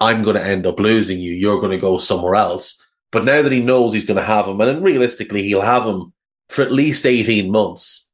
[0.00, 1.32] I'm going to end up losing you.
[1.32, 2.84] You're going to go somewhere else.
[3.10, 6.12] But now that he knows he's going to have him, and realistically, he'll have him
[6.48, 8.10] for at least 18 months.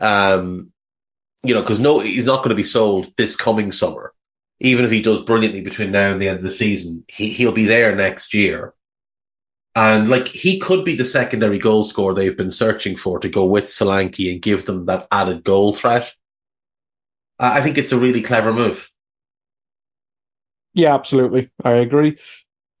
[0.00, 0.72] Um,
[1.42, 4.13] you know, because no, he's not going to be sold this coming summer.
[4.60, 7.52] Even if he does brilliantly between now and the end of the season, he, he'll
[7.52, 8.74] be there next year.
[9.74, 13.46] And like, he could be the secondary goal scorer they've been searching for to go
[13.46, 16.14] with Solanke and give them that added goal threat.
[17.38, 18.88] I think it's a really clever move.
[20.74, 21.50] Yeah, absolutely.
[21.64, 22.18] I agree.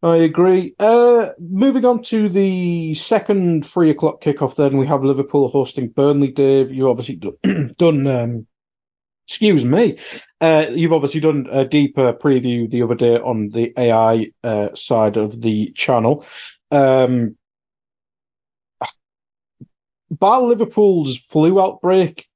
[0.02, 0.74] I agree.
[0.78, 6.30] Uh, moving on to the second three o'clock kickoff, then we have Liverpool hosting Burnley.
[6.30, 8.46] Dave, you obviously done, done um,
[9.26, 9.98] excuse me,
[10.40, 15.16] uh, you've obviously done a deeper preview the other day on the AI uh, side
[15.16, 16.24] of the channel.
[16.70, 17.36] Um,
[20.10, 22.26] bar Liverpool's flu outbreak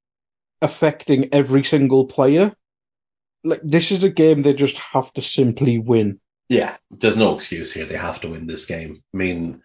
[0.61, 2.53] affecting every single player,
[3.43, 6.19] like this is a game they just have to simply win.
[6.49, 7.85] Yeah, there's no excuse here.
[7.85, 9.03] They have to win this game.
[9.13, 9.61] I mean,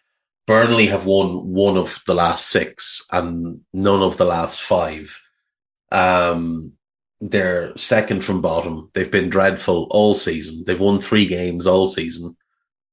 [0.47, 5.21] Burnley have won one of the last six and none of the last five.
[5.91, 6.75] Um,
[7.31, 8.91] they're second from bottom.
[8.93, 10.65] They've been dreadful all season.
[10.67, 12.37] They've won three games all season.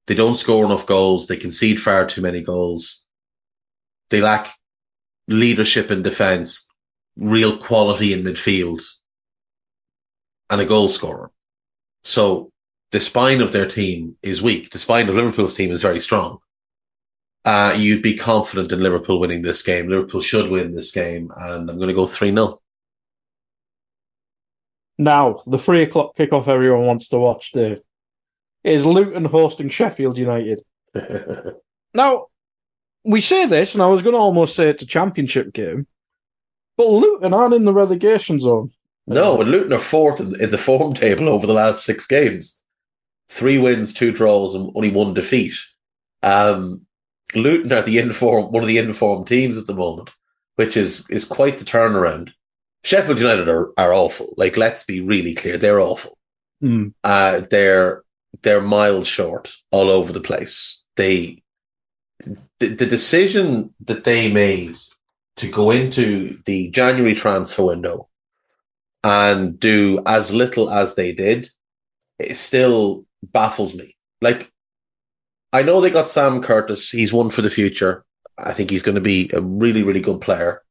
[0.06, 1.26] They don't score enough goals.
[1.26, 3.04] They concede far too many goals.
[4.08, 4.50] They lack
[5.28, 6.70] leadership in defence,
[7.14, 8.82] real quality in midfield,
[10.48, 11.30] and a goal scorer.
[12.02, 12.50] So
[12.90, 14.70] the spine of their team is weak.
[14.70, 16.38] The spine of Liverpool's team is very strong.
[17.44, 19.88] Uh, you'd be confident in Liverpool winning this game.
[19.88, 22.61] Liverpool should win this game, and I'm going to go 3 0.
[25.02, 27.80] Now, the three o'clock kickoff everyone wants to watch, Dave,
[28.62, 30.62] is Luton hosting Sheffield United.
[31.94, 32.26] now,
[33.04, 35.86] we say this, and I was going to almost say it's a championship game,
[36.76, 38.70] but Luton aren't in the relegation zone.
[39.06, 42.62] No, but Luton are fourth in, the form table over the last six games
[43.28, 45.54] three wins, two draws, and only one defeat.
[46.22, 46.86] Um,
[47.34, 50.10] Luton are the inform, one of the informed teams at the moment,
[50.56, 52.32] which is, is quite the turnaround.
[52.84, 54.34] Sheffield United are, are awful.
[54.36, 55.58] Like, let's be really clear.
[55.58, 56.18] They're awful.
[56.62, 56.94] Mm.
[57.02, 58.02] Uh, they're,
[58.42, 60.82] they're miles short all over the place.
[60.96, 61.42] They,
[62.58, 64.76] the, the decision that they made
[65.36, 68.08] to go into the January transfer window
[69.04, 71.48] and do as little as they did,
[72.18, 73.96] it still baffles me.
[74.20, 74.50] Like,
[75.52, 76.90] I know they got Sam Curtis.
[76.90, 78.04] He's one for the future.
[78.38, 80.62] I think he's going to be a really, really good player.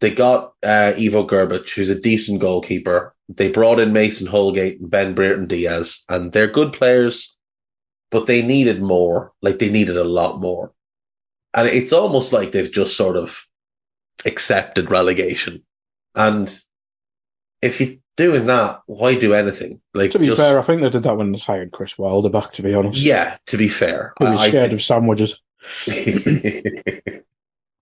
[0.00, 3.14] They got uh, Ivo Grbic, who's a decent goalkeeper.
[3.28, 7.36] They brought in Mason Holgate and Ben Brereton Diaz, and they're good players,
[8.10, 9.32] but they needed more.
[9.42, 10.72] Like, they needed a lot more.
[11.52, 13.44] And it's almost like they've just sort of
[14.24, 15.64] accepted relegation.
[16.14, 16.48] And
[17.60, 19.80] if you're doing that, why do anything?
[19.92, 22.28] Like To be just, fair, I think they did that when they hired Chris Wilder
[22.30, 23.00] back, to be honest.
[23.00, 23.36] yeah.
[23.48, 25.40] To be fair, He was I- I think- of sandwiches.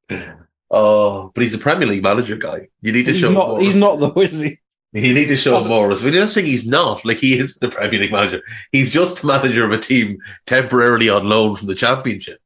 [0.71, 2.69] oh, but he's a Premier League manager guy.
[2.81, 3.61] You need to He's show not, more.
[3.61, 4.59] he's not though, is he?
[4.91, 5.89] You need to show him more.
[5.89, 7.05] We just think he's not.
[7.05, 8.41] Like he is the Premier League manager.
[8.73, 12.41] He's just the manager of a team temporarily on loan from the Championship.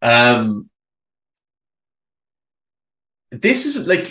[0.00, 0.70] Um,
[3.30, 4.10] this is like,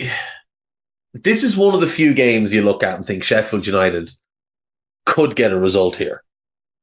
[1.12, 4.12] this is one of the few games you look at and think Sheffield United
[5.04, 6.22] could get a result here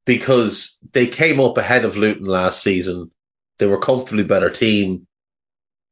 [0.06, 3.10] because they came up ahead of Luton last season.
[3.58, 5.08] They were comfortably better team.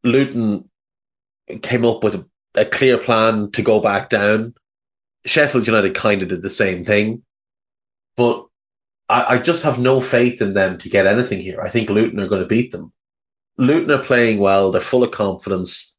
[0.03, 0.69] Luton
[1.61, 4.53] came up with a, a clear plan to go back down.
[5.25, 7.23] Sheffield United kind of did the same thing,
[8.15, 8.45] but
[9.07, 11.61] I, I just have no faith in them to get anything here.
[11.61, 12.91] I think Luton are going to beat them.
[13.57, 14.71] Luton are playing well.
[14.71, 15.95] They're full of confidence.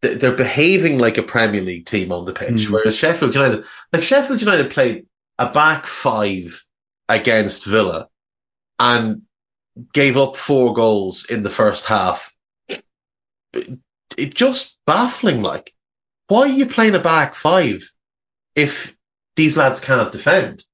[0.00, 2.70] They- They're behaving like a Premier League team on the pitch, Mm.
[2.70, 5.06] whereas Sheffield United, like Sheffield United played
[5.38, 6.64] a back five
[7.08, 8.08] against Villa
[8.78, 9.22] and
[9.92, 12.33] gave up four goals in the first half.
[13.56, 15.42] It, just baffling.
[15.42, 15.72] Like,
[16.28, 17.88] why are you playing a back five
[18.54, 18.96] if
[19.36, 20.64] these lads can't defend?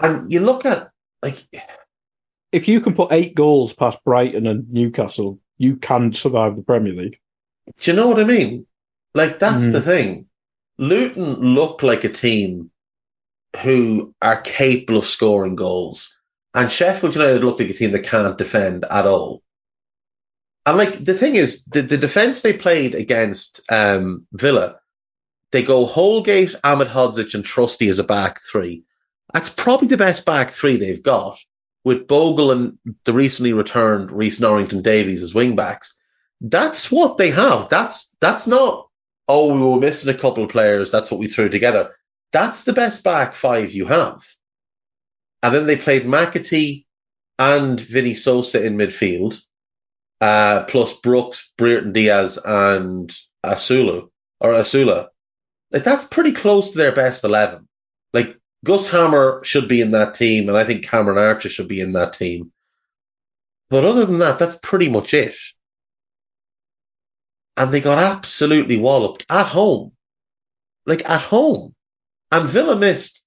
[0.00, 0.90] And you look at
[1.22, 1.44] like
[2.52, 6.92] If you can put eight goals past Brighton and Newcastle, you can survive the Premier
[6.92, 7.18] League.
[7.78, 8.66] Do you know what I mean?
[9.14, 9.72] Like that's Mm.
[9.72, 10.26] the thing.
[10.78, 12.70] Luton look like a team
[13.62, 16.18] who are capable of scoring goals,
[16.54, 19.42] and Sheffield United look like a team that can't defend at all.
[20.70, 24.78] And like the thing is, the, the defense they played against um, Villa
[25.50, 28.84] They go Holgate, Ahmedhodzic, and Trusty as a back three.
[29.34, 31.40] That's probably the best back three they've got,
[31.82, 35.96] with Bogle and the recently returned Rhys Norrington Davies as wing backs.
[36.40, 37.68] That's what they have.
[37.68, 38.88] That's that's not
[39.26, 40.92] oh we were missing a couple of players.
[40.92, 41.96] That's what we threw together.
[42.30, 44.22] That's the best back five you have.
[45.42, 46.86] And then they played McAtee
[47.40, 49.42] and Vini Souza in midfield,
[50.20, 55.08] uh, plus Brooks, Brereton Diaz, and Asulu or Asula.
[55.70, 57.68] Like that's pretty close to their best eleven.
[58.12, 61.80] Like Gus Hamer should be in that team, and I think Cameron Archer should be
[61.80, 62.52] in that team.
[63.70, 65.36] But other than that, that's pretty much it.
[67.56, 69.92] And they got absolutely walloped at home.
[70.86, 71.74] Like at home.
[72.32, 73.22] And Villa missed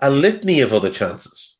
[0.00, 1.55] a litany of other chances.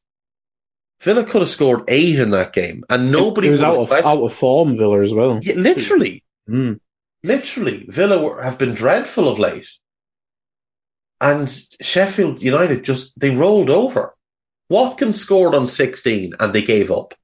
[1.03, 4.19] Villa could have scored eight in that game, and nobody It was out of questioned-
[4.19, 5.39] out of form, Villa as well.
[5.43, 6.81] Yeah, literally, Mm.
[7.23, 9.69] literally, Villa were, have been dreadful of late,
[11.21, 11.49] and
[11.81, 14.15] Sheffield United just they rolled over.
[14.69, 17.15] Watkins scored on 16, and they gave up.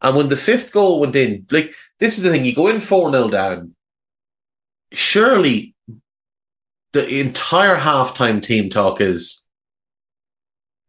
[0.00, 2.80] And when the fifth goal went in, like this is the thing: you go in
[2.80, 3.74] four 0 down.
[4.92, 5.74] Surely,
[6.92, 9.42] the entire halftime team talk is,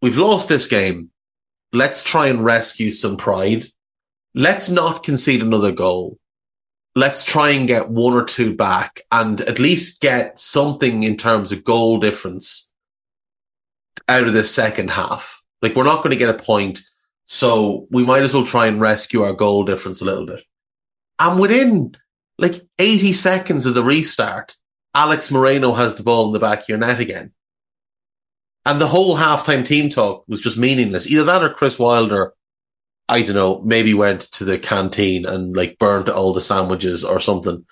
[0.02, 1.10] we've lost this game.
[1.74, 3.66] Let's try and rescue some pride.
[4.34, 6.20] Let's not concede another goal
[6.96, 11.52] let's try and get one or two back and at least get something in terms
[11.52, 12.72] of goal difference
[14.08, 15.42] out of the second half.
[15.62, 16.82] Like we're not going to get a point,
[17.26, 20.44] so we might as well try and rescue our goal difference a little bit.
[21.20, 21.96] And within
[22.38, 24.56] like 80 seconds of the restart,
[24.94, 27.32] Alex Moreno has the ball in the back of your net again.
[28.66, 31.08] And the whole halftime team talk was just meaningless.
[31.08, 32.34] Either that or Chris Wilder
[33.08, 37.20] I don't know, maybe went to the canteen and like burnt all the sandwiches or
[37.20, 37.66] something.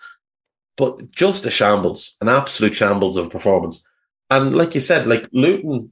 [0.77, 3.85] But just a shambles, an absolute shambles of a performance.
[4.29, 5.91] And like you said, like Luton,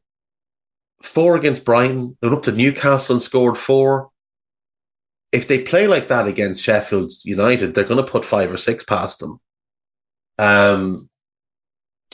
[1.02, 4.10] four against Brighton, they went up to Newcastle and scored four.
[5.32, 8.84] If they play like that against Sheffield United, they're going to put five or six
[8.84, 9.40] past them.
[10.38, 11.10] Um,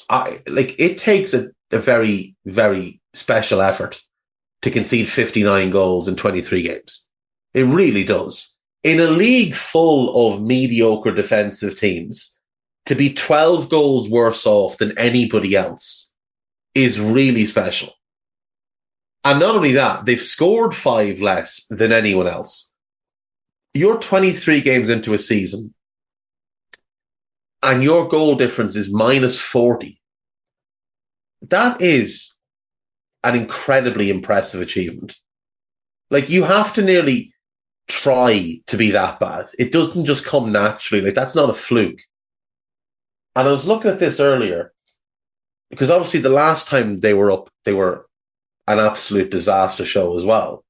[0.09, 4.01] I like it takes a, a very, very special effort
[4.63, 7.05] to concede 59 goals in 23 games.
[7.53, 8.55] It really does.
[8.83, 12.39] In a league full of mediocre defensive teams,
[12.87, 16.13] to be 12 goals worse off than anybody else
[16.73, 17.93] is really special.
[19.23, 22.71] And not only that, they've scored five less than anyone else.
[23.73, 25.73] You're 23 games into a season
[27.65, 29.99] and your goal difference is minus 40.
[31.49, 32.35] That is
[33.23, 35.15] an incredibly impressive achievement.
[36.09, 37.33] Like you have to nearly
[37.87, 39.47] try to be that bad.
[39.57, 41.03] It doesn't just come naturally.
[41.03, 41.99] Like that's not a fluke.
[43.35, 44.71] And I was looking at this earlier
[45.69, 48.07] because obviously the last time they were up, they were
[48.67, 50.63] an absolute disaster show as well.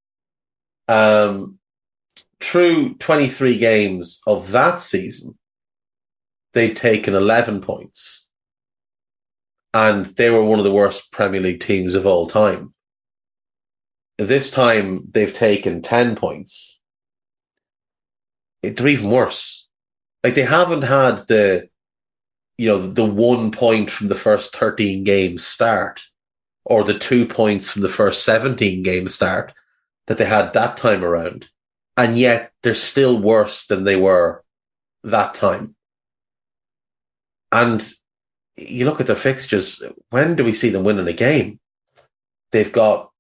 [0.88, 1.60] Um,
[2.40, 5.38] through 23 games of that season,
[6.54, 8.25] they'd taken 11 points
[9.76, 12.74] and they were one of the worst Premier League teams of all time.
[14.18, 16.80] This time they've taken 10 points.
[18.64, 19.68] They're even worse.
[20.24, 21.68] Like they haven't had the,
[22.58, 26.02] you know, the one point from the first 13 games start
[26.64, 29.52] or the two points from the first 17 games start
[30.08, 31.50] that they had that time around.
[31.98, 34.42] And yet they're still worse than they were
[35.04, 35.76] that time.
[37.52, 37.86] And
[38.58, 41.60] you look at the fixtures, when do we see them winning a game?
[42.52, 43.12] They've got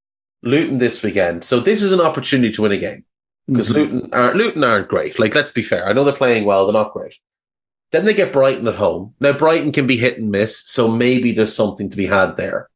[0.43, 1.43] Luton this weekend.
[1.43, 3.05] So this is an opportunity to win a game
[3.47, 3.73] because Mhm.
[3.75, 5.19] Luton aren't, Luton aren't great.
[5.19, 5.85] Like, let's be fair.
[5.87, 6.65] I know they're playing well.
[6.65, 7.15] They're not great.
[7.91, 9.15] Then they get Brighton at home.
[9.19, 10.63] Now Brighton can be hit and miss.
[10.65, 12.69] So maybe there's something to be had there.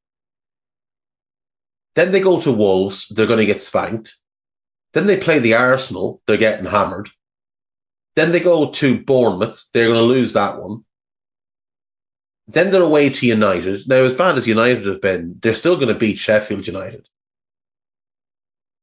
[1.96, 3.08] Then they go to Wolves.
[3.10, 4.18] They're going to get spanked.
[4.94, 6.22] Then they play the Arsenal.
[6.26, 7.10] They're getting hammered.
[8.16, 9.64] Then they go to Bournemouth.
[9.74, 10.86] They're going to lose that one.
[12.52, 13.88] Then they're away to United.
[13.88, 17.08] Now, as bad as United have been, they're still going to beat Sheffield United.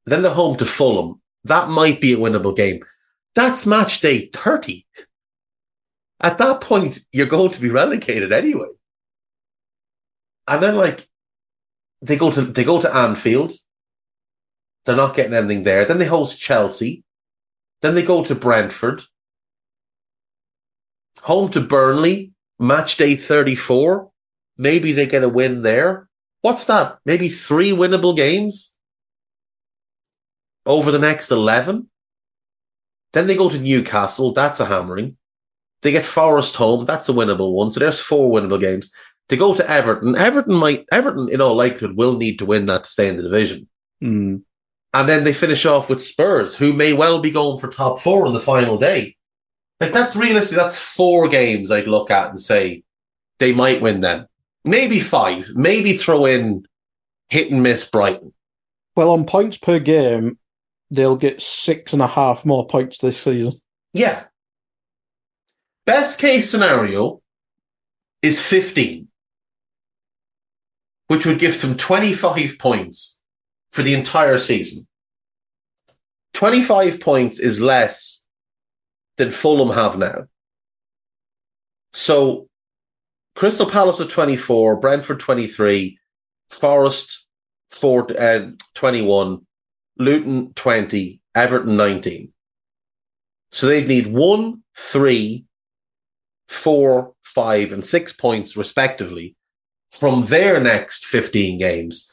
[0.04, 1.20] Then they're home to Fulham.
[1.44, 2.84] That might be a winnable game.
[3.34, 4.86] That's match day 30.
[6.20, 8.68] At that point, you're going to be relegated anyway.
[10.46, 11.04] And then like,
[12.02, 13.52] they go to, they go to Anfield.
[14.84, 15.86] They're not getting anything there.
[15.86, 17.02] Then they host Chelsea.
[17.82, 19.02] Then they go to Brentford.
[21.22, 22.32] Home to Burnley.
[22.58, 24.10] Match day 34.
[24.58, 26.08] Maybe they get a win there.
[26.40, 26.98] What's that?
[27.04, 28.76] Maybe three winnable games
[30.64, 31.88] over the next 11.
[33.12, 34.32] Then they go to Newcastle.
[34.32, 35.16] That's a hammering.
[35.82, 36.84] They get Forest home.
[36.84, 37.72] That's a winnable one.
[37.72, 38.90] So there's four winnable games.
[39.28, 40.16] They go to Everton.
[40.16, 43.22] Everton might, Everton in all likelihood will need to win that to stay in the
[43.22, 43.68] division.
[44.02, 44.42] Mm.
[44.94, 48.26] And then they finish off with Spurs, who may well be going for top four
[48.26, 49.15] on the final day.
[49.80, 50.56] Like that's realistic.
[50.56, 52.82] That's four games I'd look at and say
[53.38, 54.26] they might win them.
[54.64, 55.50] Maybe five.
[55.54, 56.66] Maybe throw in
[57.28, 58.32] hit and miss Brighton.
[58.94, 60.38] Well, on points per game,
[60.90, 63.60] they'll get six and a half more points this season.
[63.92, 64.24] Yeah.
[65.84, 67.20] Best case scenario
[68.22, 69.08] is 15,
[71.08, 73.20] which would give them 25 points
[73.70, 74.86] for the entire season.
[76.34, 78.15] 25 points is less
[79.16, 80.26] than Fulham have now.
[81.92, 82.48] So
[83.34, 85.98] Crystal Palace at 24, Brentford 23,
[86.50, 87.26] Forest
[87.70, 89.46] 4, uh, 21,
[89.98, 92.32] Luton 20, Everton 19.
[93.52, 95.46] So they'd need one, three,
[96.48, 99.36] four, five, and six points respectively
[99.92, 102.12] from their next 15 games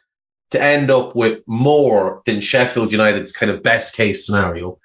[0.51, 4.79] to end up with more than Sheffield United's kind of best case scenario.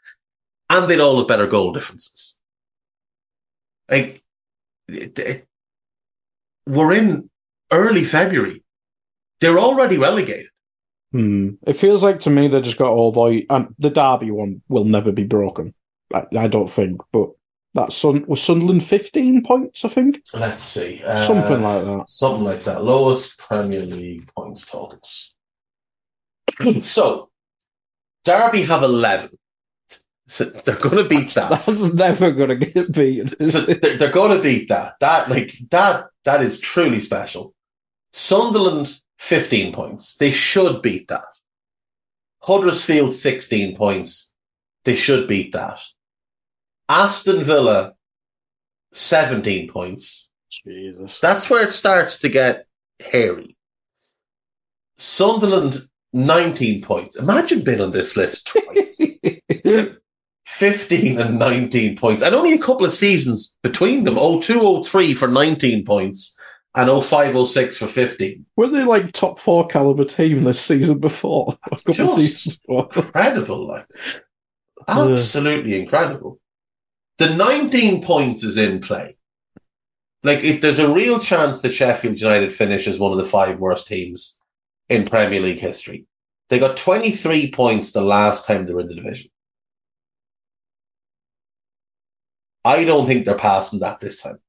[0.71, 2.37] And they'd all have better goal differences.
[3.91, 4.21] Like,
[4.89, 5.47] it, it,
[6.67, 7.31] we're in
[7.71, 8.63] early February.
[9.41, 10.49] They're already relegated.
[11.13, 11.51] Hmm.
[11.67, 14.85] It feels like to me they just got all the and the Derby one will
[14.85, 15.75] never be broken.
[16.13, 17.31] I, I don't think, but
[17.75, 20.23] that Sun was Sunderland fifteen points, I think.
[20.35, 21.03] Let's see.
[21.03, 22.09] Uh, Something like that.
[22.09, 22.85] Something like that.
[22.85, 25.35] Lowest Premier League points totals.
[26.83, 27.31] so,
[28.25, 29.31] Derby have 11.
[30.29, 31.51] So they're going to beat that.
[31.67, 33.51] That's never going to get beaten.
[33.51, 34.97] so they're, they're going to beat that.
[35.01, 37.55] That like that that is truly special.
[38.13, 40.17] Sunderland 15 points.
[40.17, 41.25] They should beat that.
[42.43, 44.33] Huddersfield 16 points.
[44.85, 45.81] They should beat that.
[46.89, 47.95] Aston Villa
[48.93, 50.29] 17 points.
[50.51, 51.19] Jesus.
[51.21, 52.67] That's where it starts to get
[53.01, 53.57] hairy.
[54.99, 57.17] Sunderland 19 points.
[57.17, 59.01] Imagine being on this list twice.
[60.59, 62.23] 15 and 19 points.
[62.23, 64.17] And only a couple of seasons between them.
[64.17, 66.37] 02 03 for 19 points
[66.75, 68.45] and 05 06 for 15.
[68.57, 71.57] Were they like top four caliber team this season before?
[71.71, 72.89] A couple Just seasons before.
[72.95, 73.87] Incredible, like.
[74.89, 76.41] Absolutely incredible.
[77.19, 79.17] The 19 points is in play.
[80.25, 83.61] Like, if there's a real chance that Sheffield United finish as one of the five
[83.61, 84.39] worst teams
[84.89, 86.07] in Premier League history.
[86.49, 89.31] They got 23 points the last time they were in the division.
[92.69, 94.41] I don't think they're passing that this time.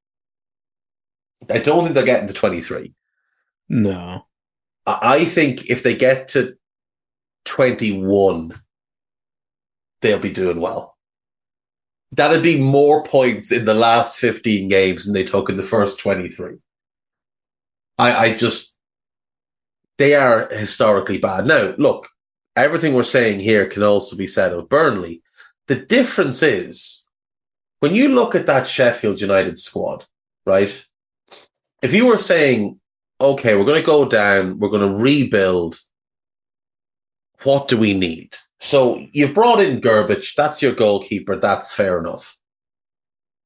[1.48, 2.92] I don't think they're getting to 23.
[3.70, 4.26] No.
[4.86, 6.58] I think if they get to
[7.46, 8.52] 21,
[10.02, 10.98] they'll be doing well.
[12.12, 15.98] That'd be more points in the last 15 games than they took in the first
[16.00, 16.58] 23.
[17.96, 18.76] I, I just,
[19.96, 21.46] they are historically bad.
[21.46, 22.10] Now, look,
[22.54, 25.22] everything we're saying here can also be said of Burnley.
[25.68, 26.99] The difference is
[27.80, 30.04] when you look at that Sheffield United squad,
[30.46, 30.84] right?
[31.82, 32.78] If you were saying,
[33.20, 35.80] okay, we're going to go down, we're going to rebuild,
[37.42, 38.36] what do we need?
[38.58, 42.36] So you've brought in Grbic, that's your goalkeeper, that's fair enough.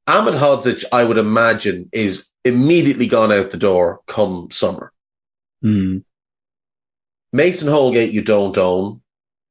[0.06, 4.92] Ahmed Hodzic, I would imagine, is immediately gone out the door come summer.
[5.62, 5.98] Hmm.
[7.32, 9.00] Mason Holgate, you don't own.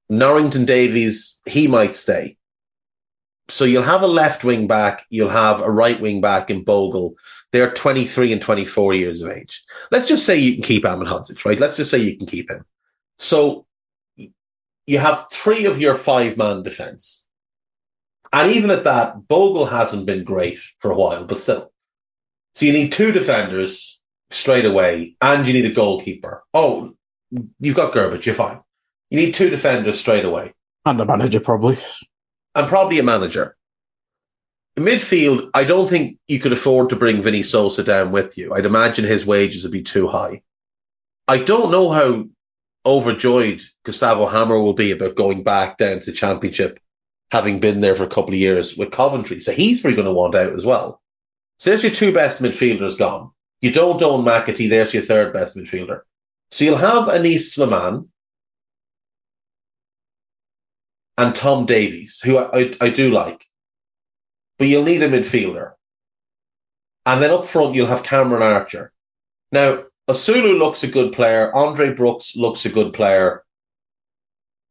[0.09, 2.37] Norrington Davies, he might stay.
[3.49, 7.15] So you'll have a left wing back, you'll have a right wing back in Bogle.
[7.51, 9.63] They're 23 and 24 years of age.
[9.91, 11.59] Let's just say you can keep Ahmed Hodzic, right?
[11.59, 12.65] Let's just say you can keep him.
[13.17, 13.65] So
[14.85, 17.25] you have three of your five man defense.
[18.31, 21.71] And even at that, Bogle hasn't been great for a while, but still.
[22.55, 23.99] So you need two defenders
[24.31, 26.43] straight away and you need a goalkeeper.
[26.53, 26.93] Oh,
[27.59, 28.59] you've got Grbic, you're fine.
[29.09, 30.53] You need two defenders straight away
[30.85, 31.77] And a manager, probably.
[32.55, 33.55] And probably a manager.
[34.75, 38.53] In midfield, I don't think you could afford to bring Vini Souza down with you.
[38.53, 40.41] I'd imagine his wages would be too high.
[41.27, 42.25] I don't know how
[42.85, 46.79] overjoyed Gustavo Hamer will be about going back down to the championship,
[47.31, 49.39] having been there for a couple of years with Coventry.
[49.39, 51.01] So he's probably going to want out as well.
[51.59, 53.31] So there's your two best midfielders gone.
[53.61, 56.01] You don't own McAtee, there's your third best midfielder.
[56.51, 58.09] So you'll have Anis Slimane
[61.17, 63.45] and Tom Davies, who I, I, I do like.
[64.57, 65.73] But you'll need a midfielder.
[67.05, 68.91] And then up front, you'll have Cameron Archer.
[69.51, 71.53] Now, Asulu looks a good player.
[71.53, 73.43] Andre Brooks looks a good player.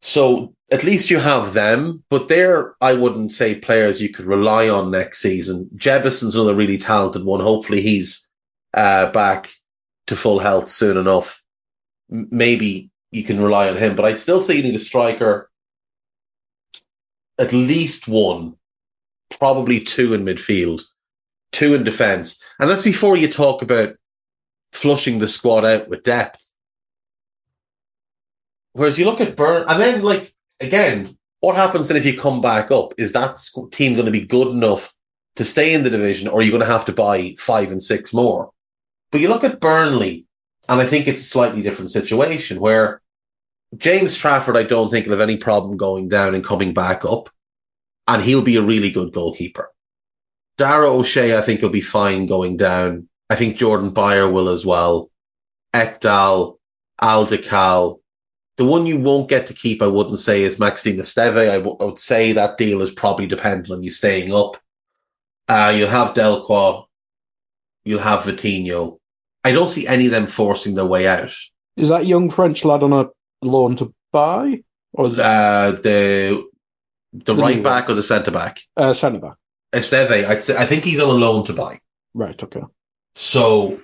[0.01, 4.68] So at least you have them, but they're, I wouldn't say players you could rely
[4.68, 5.70] on next season.
[5.76, 7.40] Jebbison's another really talented one.
[7.40, 8.26] Hopefully he's
[8.74, 9.51] uh, back
[10.07, 11.43] to full health soon enough,
[12.09, 13.97] maybe you can rely on him.
[13.97, 15.51] But I still say you need a striker,
[17.38, 18.56] at least one,
[19.30, 20.82] probably two in midfield,
[21.50, 22.42] two in defence.
[22.58, 23.96] And that's before you talk about
[24.72, 26.52] flushing the squad out with depth.
[28.72, 32.40] Whereas you look at Burn, and then like again, what happens then if you come
[32.40, 32.94] back up?
[32.98, 33.38] Is that
[33.72, 34.94] team going to be good enough
[35.36, 37.82] to stay in the division, or are you going to have to buy five and
[37.82, 38.52] six more?
[39.10, 40.26] But you look at Burnley,
[40.68, 43.01] and I think it's a slightly different situation where
[43.76, 47.30] James Trafford, I don't think will have any problem going down and coming back up,
[48.06, 49.70] and he'll be a really good goalkeeper.
[50.58, 53.08] Dara O'Shea, I think, will be fine going down.
[53.30, 55.10] I think Jordan Beyer will as well.
[55.72, 56.58] Ekdal,
[57.00, 58.00] Aldical,
[58.58, 61.50] the one you won't get to keep, I wouldn't say, is Maxime Esteve.
[61.50, 64.58] I, w- I would say that deal is probably dependent on you staying up.
[65.48, 66.84] Uh, you'll have Delcroix.
[67.84, 68.98] You'll have Vitinho.
[69.42, 71.34] I don't see any of them forcing their way out.
[71.76, 73.08] Is that young French lad on a
[73.43, 74.62] loan to buy?
[74.93, 76.49] Or Uh, the
[77.12, 78.61] the right back or the centre back?
[78.76, 79.36] uh, centre back?
[79.72, 81.80] Esteve, I'd say, I think he's on a loan to buy.
[82.14, 82.62] Right, okay.
[83.14, 83.80] So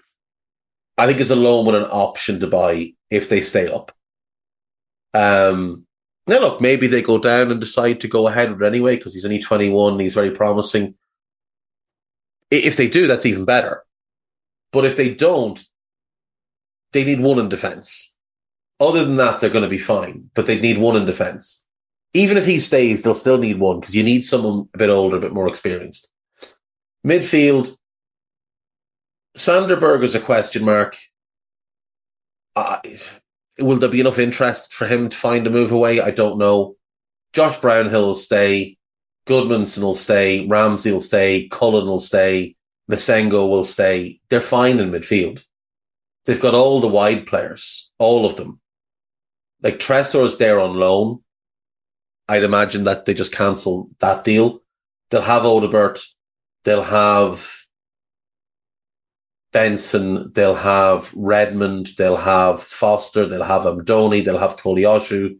[0.98, 3.92] I think it's a loan with an option to buy if they stay up.
[5.14, 5.86] Um,
[6.26, 9.14] now look, maybe they go down and decide to go ahead with it anyway because
[9.14, 10.94] he's only 21 and he's very promising.
[12.50, 13.82] If they do, that's even better.
[14.72, 15.58] But if they don't,
[16.92, 18.14] they need one in defence.
[18.80, 21.64] Other than that, they're going to be fine, but they'd need one in defence.
[22.14, 25.16] Even if he stays, they'll still need one because you need someone a bit older,
[25.16, 26.08] a bit more experienced.
[27.06, 27.76] Midfield,
[29.36, 30.96] Sander Berge is a question mark.
[32.56, 32.80] Uh,
[33.58, 36.00] will there be enough interest for him to find a move away?
[36.00, 36.76] I don't know.
[37.32, 38.78] Josh Brownhill will stay.
[39.26, 40.46] Gudmundsson will stay.
[40.46, 41.48] Ramsey will stay.
[41.48, 42.56] Cullen will stay.
[42.90, 44.20] Massengo will stay.
[44.30, 45.44] They're fine in midfield.
[46.24, 48.60] They've got all the wide players, all of them.
[49.62, 51.20] Like Tresor's there on loan.
[52.28, 54.60] I'd imagine that they just cancel that deal.
[55.10, 56.00] They'll have Odobert.
[56.64, 57.50] They'll have
[59.52, 65.38] Benson, they'll have Redmond, they'll have Foster, they'll have Amdouni, they'll have Koleosho,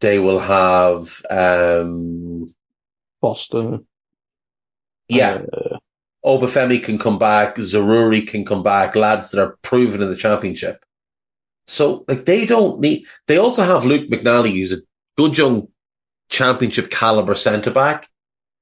[0.00, 2.54] they will have, um,
[3.20, 3.80] Foster.
[5.08, 5.78] yeah, Uh,
[6.24, 10.84] Obafemi can come back, Zaroury can come back, lads that are proven in the championship.
[11.70, 14.82] So, like, they don't need, they also have Luke McNally, who's a
[15.16, 15.68] good young
[16.28, 18.08] championship caliber centre back,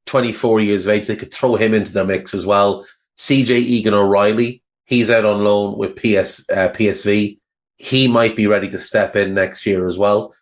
[0.05, 1.07] 24 years of age.
[1.07, 2.87] They could throw him into their mix as well.
[3.17, 7.39] CJ Egan O'Reilly, he's out on loan with PS, uh, PSV.
[7.79, 10.35] He might be ready to step in next year as well.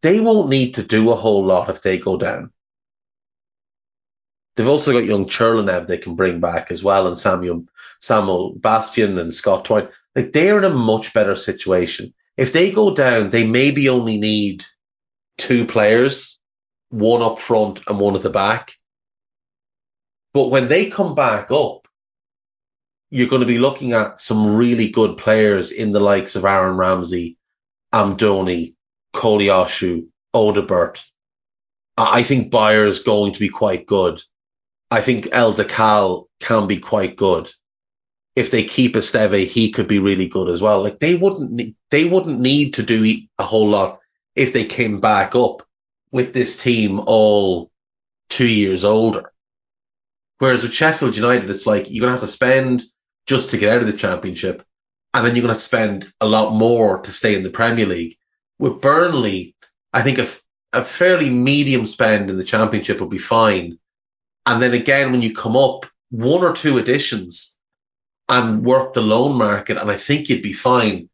[0.00, 2.53] They won't need to do a whole lot if they go down.
[4.56, 7.66] They've also got young Churlinov they can bring back as well, and Samuel
[8.00, 9.88] Samuel Bastien and Scott Twine.
[10.14, 12.14] Like they're in a much better situation.
[12.36, 14.64] If they go down, they maybe only need
[15.38, 16.38] two players,
[16.90, 18.72] one up front and one at the back.
[20.32, 21.86] But when they come back up,
[23.10, 26.76] you're going to be looking at some really good players in the likes of Aaron
[26.76, 27.38] Ramsey,
[27.92, 28.74] Amdouni,
[29.14, 31.04] Koleosho, Odobert.
[31.96, 34.20] I think Beyer is going to be quite good.
[34.94, 37.50] I think El Decal can be quite good.
[38.36, 40.84] If they keep Esteve, he could be really good as well.
[40.84, 43.04] Like they wouldn't, ne- they wouldn't need to do
[43.36, 43.98] a whole lot
[44.36, 45.64] if they came back up
[46.12, 47.72] with this team all
[48.28, 49.32] two years older.
[50.38, 52.84] Whereas with Sheffield United, it's like you're to have to spend
[53.26, 54.64] just to get out of the championship.
[55.12, 57.86] And then you're to have to spend a lot more to stay in the Premier
[57.86, 58.16] League.
[58.60, 59.56] With Burnley,
[59.92, 60.20] I think
[60.72, 63.78] a fairly medium spend in the championship would be fine.
[64.46, 67.56] And then again, when you come up, one or two additions
[68.28, 71.08] and work the loan market, and I think you'd be fine.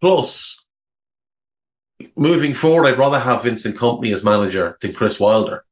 [0.00, 0.64] Plus,
[2.16, 5.64] moving forward, I'd rather have Vincent Kompany as manager than Chris Wilder.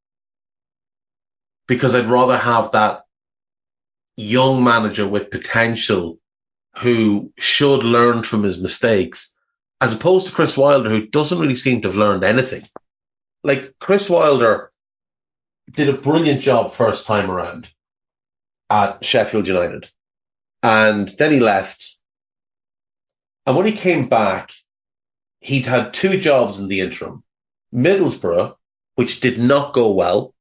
[1.66, 3.02] Because I'd rather have that
[4.16, 6.18] young manager with potential
[6.78, 9.34] who should learn from his mistakes,
[9.80, 12.62] as opposed to Chris Wilder, who doesn't really seem to have learned anything.
[13.44, 14.72] Like Chris Wilder
[15.70, 17.68] did a brilliant job first time around
[18.70, 19.88] at Sheffield United.
[20.62, 21.98] And then he left.
[23.46, 24.52] And when he came back,
[25.40, 27.22] he'd had two jobs in the interim.
[27.74, 28.56] Middlesbrough,
[28.96, 30.34] which did not go well,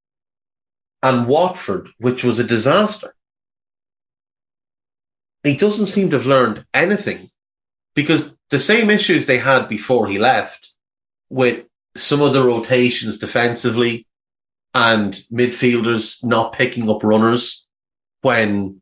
[1.03, 3.13] and Watford, which was a disaster.
[5.43, 7.29] He doesn't seem to have learned anything
[7.95, 10.71] because the same issues they had before he left
[11.29, 11.65] with
[11.95, 14.07] some of the rotations defensively
[14.73, 17.67] and midfielders not picking up runners
[18.21, 18.81] when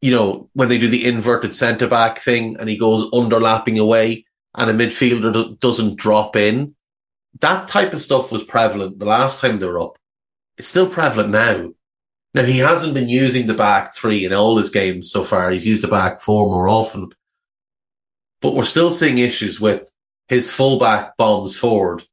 [0.00, 4.24] you know, when they do the inverted centre back thing and he goes underlapping away
[4.54, 6.74] and a midfielder doesn't drop in.
[7.40, 9.98] That type of stuff was prevalent the last time they were up.
[10.58, 11.72] It's still prevalent now.
[12.34, 15.50] Now he hasn't been using the back three in all his games so far.
[15.50, 17.10] He's used the back four more often,
[18.40, 19.90] but we're still seeing issues with
[20.28, 22.04] his fullback bombs forward.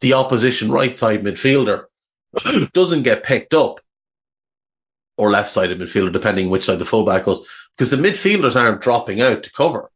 [0.00, 1.87] The opposition right side midfielder
[2.72, 3.80] doesn't get picked up
[5.16, 9.20] or left sided midfielder, depending which side the fullback goes, because the midfielders aren't dropping
[9.20, 9.90] out to cover.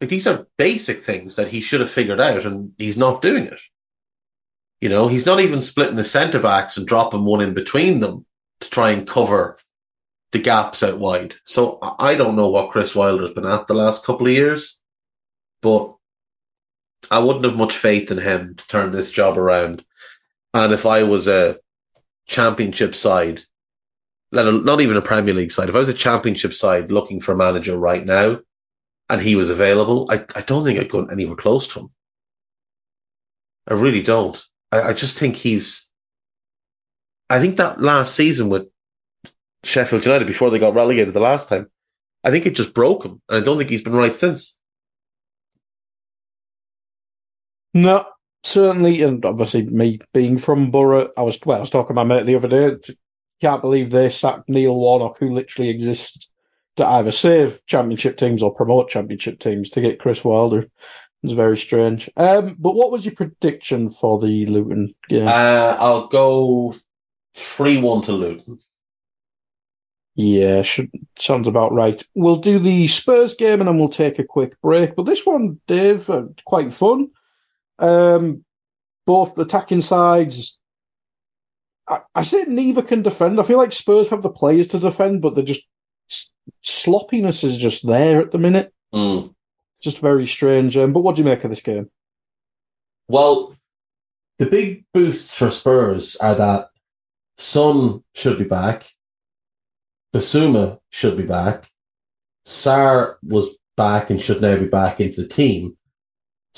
[0.00, 3.44] Like these are basic things that he should have figured out and he's not doing
[3.44, 3.60] it.
[4.80, 8.26] You know, he's not even splitting the centre backs and dropping one in between them
[8.60, 9.56] to try and cover
[10.32, 11.34] the gaps out wide.
[11.44, 14.78] So I don't know what Chris Wilder's been at the last couple of years,
[15.62, 15.94] but
[17.10, 19.84] I wouldn't have much faith in him to turn this job around.
[20.52, 21.58] And if I was a
[22.26, 23.42] championship side,
[24.32, 27.36] not even a Premier League side, if I was a championship side looking for a
[27.36, 28.40] manager right now
[29.08, 31.90] and he was available, I, I don't think I'd go anywhere close to him.
[33.68, 34.42] I really don't.
[34.70, 35.88] I, I just think he's,
[37.30, 38.68] I think that last season with
[39.64, 41.68] Sheffield United before they got relegated the last time,
[42.22, 43.20] I think it just broke him.
[43.28, 44.58] And I don't think he's been right since.
[47.74, 48.06] No,
[48.46, 52.04] certainly, and obviously me being from Borough, I was well, I was talking to my
[52.04, 52.94] mate the other day.
[53.40, 56.30] Can't believe they sacked Neil Warnock, who literally exists
[56.76, 60.68] to either save championship teams or promote championship teams to get Chris Wilder.
[61.22, 62.08] It's very strange.
[62.16, 65.26] Um, but what was your prediction for the Luton game?
[65.26, 66.74] Uh, I'll go
[67.34, 68.58] three one to Luton.
[70.14, 72.02] Yeah, should, sounds about right.
[72.14, 74.96] We'll do the Spurs game and then we'll take a quick break.
[74.96, 77.10] But this one, Dave, uh, quite fun.
[77.78, 78.44] Um,
[79.06, 80.58] both attacking sides.
[81.88, 83.38] I, I say neither can defend.
[83.38, 85.62] I feel like Spurs have the players to defend, but they're just
[86.62, 88.72] sloppiness is just there at the minute.
[88.94, 89.34] Mm.
[89.80, 90.76] Just very strange.
[90.76, 91.90] Um, but what do you make of this game?
[93.08, 93.56] Well,
[94.38, 96.70] the big boosts for Spurs are that
[97.38, 98.86] Son should be back,
[100.14, 101.70] Bissouma should be back,
[102.46, 105.76] Sarr was back and should now be back into the team.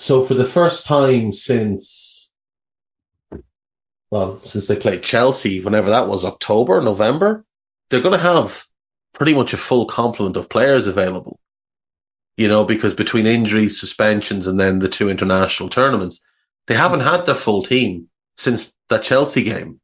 [0.01, 2.31] So for the first time since,
[4.13, 7.45] well, since they played Chelsea, whenever that was, October, November,
[7.91, 8.65] they're going to have
[9.13, 11.41] pretty much a full complement of players available.
[12.37, 16.25] You know, because between injuries, suspensions, and then the two international tournaments,
[16.69, 19.81] they haven't had their full team since that Chelsea game.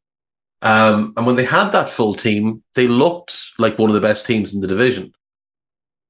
[0.61, 4.25] Um, and when they had that full team, they looked like one of the best
[4.25, 5.11] teams in the division.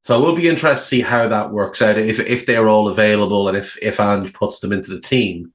[0.06, 2.88] So I will be interested to see how that works out if if they're all
[2.90, 5.52] available and if if Ange puts them into the team.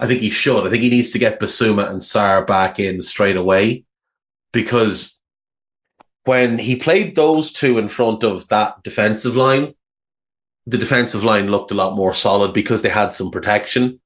[0.00, 0.66] I think he should.
[0.66, 3.84] I think he needs to get Bissouma and Sarr back in straight away
[4.50, 5.20] because
[6.24, 9.74] when he played those two in front of that defensive line,
[10.66, 14.00] the defensive line looked a lot more solid because they had some protection.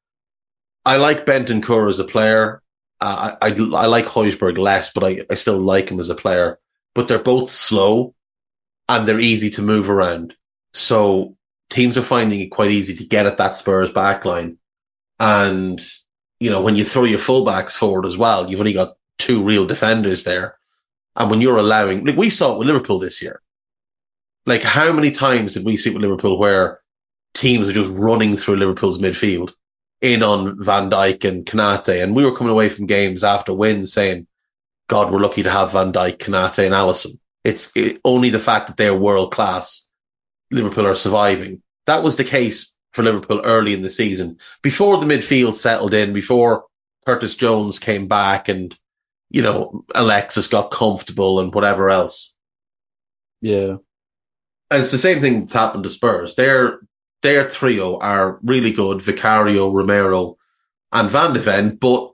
[0.84, 2.60] I like Bentancur as a player.
[3.00, 6.16] Uh, I, I, I like Højbjerg less, but I, I still like him as a
[6.16, 6.58] player.
[6.92, 8.15] But they're both slow
[8.88, 10.34] and they're easy to move around.
[10.72, 11.36] So
[11.70, 14.56] teams are finding it quite easy to get at that Spurs backline.
[15.18, 15.80] And,
[16.38, 19.66] you know, when you throw your fullbacks forward as well, you've only got two real
[19.66, 20.58] defenders there.
[21.16, 23.40] And when you're allowing, like we saw it with Liverpool this year.
[24.44, 26.80] Like how many times did we see it with Liverpool where
[27.34, 29.52] teams are just running through Liverpool's midfield
[30.00, 32.02] in on Van Dijk and Konate?
[32.02, 34.28] And we were coming away from games after wins saying,
[34.88, 37.18] God, we're lucky to have Van Dijk, Konate and Alisson.
[37.46, 39.88] It's it, only the fact that they're world class.
[40.50, 41.62] Liverpool are surviving.
[41.86, 46.12] That was the case for Liverpool early in the season, before the midfield settled in,
[46.12, 46.64] before
[47.06, 48.76] Curtis Jones came back, and
[49.30, 52.34] you know Alexis got comfortable and whatever else.
[53.40, 53.76] Yeah,
[54.68, 56.34] and it's the same thing that's happened to Spurs.
[56.34, 56.80] Their
[57.22, 60.36] their trio are really good: Vicario, Romero,
[60.90, 61.76] and Van de Ven.
[61.76, 62.10] But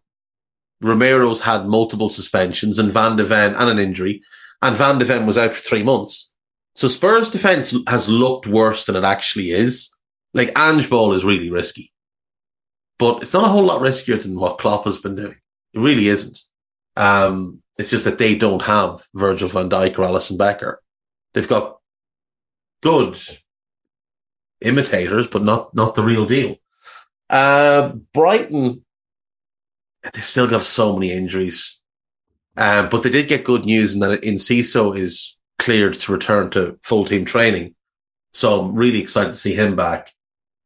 [0.82, 4.24] Romero's had multiple suspensions, and Van de Ven and an injury
[4.62, 6.32] and Van de Ven was out for three months.
[6.74, 9.94] So Spurs defense has looked worse than it actually is.
[10.32, 11.92] Like Ange ball is really risky,
[12.98, 15.36] but it's not a whole lot riskier than what Klopp has been doing.
[15.74, 16.38] It really isn't.
[16.96, 20.80] Um, it's just that they don't have Virgil van Dijk or Alisson Becker.
[21.34, 21.78] They've got
[22.82, 23.18] good
[24.62, 26.56] imitators, but not, not the real deal.
[27.28, 28.84] Uh, Brighton,
[30.14, 31.81] they still got so many injuries.
[32.56, 36.78] Um, but they did get good news in that Enciso is cleared to return to
[36.82, 37.74] full team training.
[38.32, 40.12] So I'm really excited to see him back.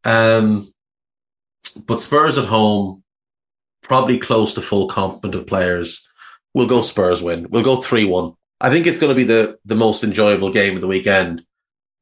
[0.04, 0.68] Um,
[1.86, 3.02] but Spurs at home,
[3.82, 6.08] probably close to full complement of players.
[6.54, 7.48] We'll go Spurs win.
[7.50, 8.34] We'll go 3-1.
[8.60, 11.44] I think it's going to be the, the most enjoyable game of the weekend.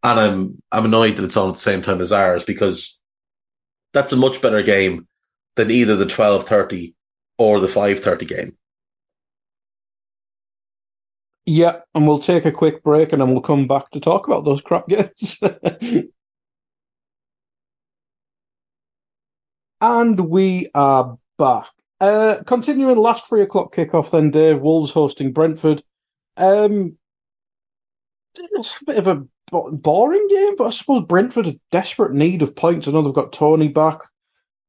[0.03, 3.01] And I'm, I'm annoyed that it's on at the same time as ours because
[3.93, 5.09] that's a much better game
[5.57, 6.95] than either the 12.30
[7.39, 8.57] or the 5.30 game.
[11.47, 14.45] Yeah, and we'll take a quick break and then we'll come back to talk about
[14.45, 15.39] those crap games.
[19.81, 21.67] and we are back.
[22.01, 25.83] Uh, continuing last three o'clock kickoff, then Dave Wolves hosting Brentford.
[26.37, 26.97] Um,
[28.35, 32.57] it's a bit of a boring game, but I suppose Brentford are desperate need of
[32.57, 32.89] points.
[32.89, 34.01] I know they've got Toney back,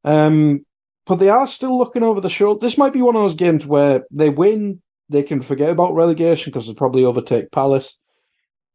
[0.04, 0.66] um,
[1.06, 2.60] but they are still looking over the shoulder.
[2.60, 6.52] This might be one of those games where they win, they can forget about relegation
[6.52, 7.98] because they'll probably overtake Palace,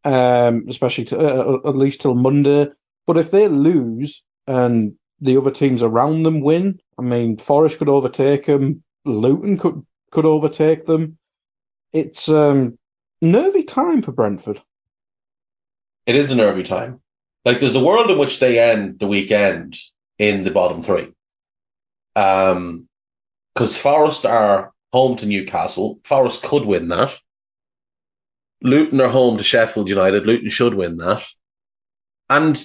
[0.05, 2.69] um, especially to, uh, at least till Monday.
[3.07, 7.89] But if they lose and the other teams around them win, I mean, Forest could
[7.89, 11.19] overtake them, Luton could could overtake them.
[11.93, 12.79] It's um,
[13.21, 14.61] nervy time for Brentford.
[16.07, 17.01] It is a nervy time.
[17.45, 19.79] Like there's a world in which they end the weekend
[20.19, 21.13] in the bottom three.
[22.17, 22.89] Um,
[23.55, 26.01] because Forest are home to Newcastle.
[26.05, 27.17] Forest could win that.
[28.63, 30.27] Luton are home to Sheffield United.
[30.27, 31.25] Luton should win that.
[32.29, 32.63] And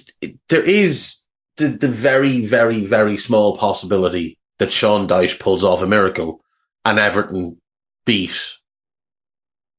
[0.48, 1.22] there is
[1.56, 6.40] the, the very, very, very small possibility that Sean Dyche pulls off a miracle
[6.84, 7.60] and Everton
[8.04, 8.38] beat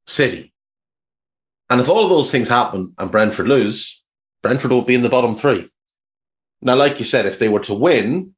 [0.07, 0.53] City.
[1.69, 4.03] And if all of those things happen and Brentford lose,
[4.41, 5.69] Brentford will be in the bottom three.
[6.61, 8.33] Now, like you said, if they were to win,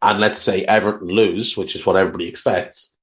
[0.00, 2.96] and let's say Everton lose, which is what everybody expects,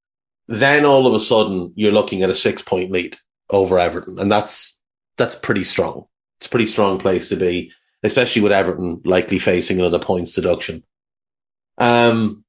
[0.48, 3.18] then all of a sudden you're looking at a six point lead
[3.50, 4.20] over Everton.
[4.20, 4.80] And that's,
[5.18, 6.06] that's pretty strong.
[6.40, 7.72] It's a pretty strong place to be,
[8.04, 10.84] especially with Everton likely facing another points deduction.
[11.78, 12.44] Um,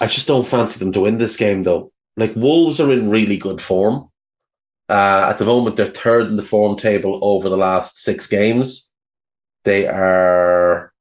[0.00, 1.92] I just don't fancy them to win this game though.
[2.16, 4.10] Like Wolves are in really good form.
[4.88, 8.90] Uh, at the moment, they're third in the form table over the last six games.
[9.64, 10.92] They are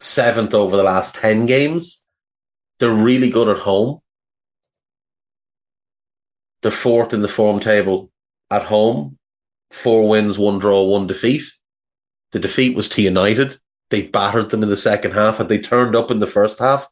[0.00, 2.04] seventh over the last 10 games.
[2.78, 4.00] They're really good at home.
[6.66, 8.10] They're fourth in the form table
[8.50, 9.18] at home.
[9.70, 11.44] Four wins, one draw, one defeat.
[12.32, 13.56] The defeat was to United.
[13.90, 15.38] They battered them in the second half.
[15.38, 16.88] Had they turned up in the first half,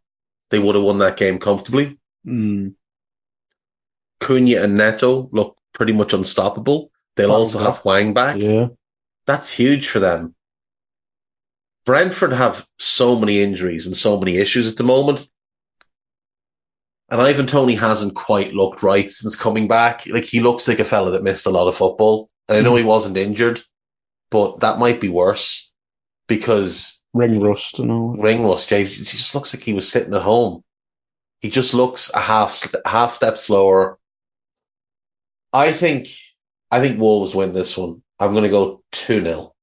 [0.50, 1.98] they would have won that game comfortably.
[2.24, 2.76] Mm.
[4.20, 6.92] Cunha and Neto look pretty much unstoppable.
[7.16, 8.36] They'll also have Hwang back.
[8.36, 8.68] Yeah.
[9.26, 10.36] That's huge for them.
[11.84, 15.28] Brentford have so many injuries and so many issues at the moment.
[17.14, 20.04] And Ivan Toney hasn't quite looked right since coming back.
[20.08, 22.28] Like he looks like a fella that missed a lot of football.
[22.48, 22.78] And I know mm.
[22.78, 23.60] he wasn't injured,
[24.32, 25.72] but that might be worse
[26.26, 28.16] because ring rust and all.
[28.16, 28.68] Ring rust.
[28.68, 30.64] Yeah, he just looks like he was sitting at home.
[31.40, 34.00] He just looks a half half step slower,
[35.52, 36.08] I think
[36.68, 38.02] I think Wolves win this one.
[38.18, 39.54] I'm going to go 2 0.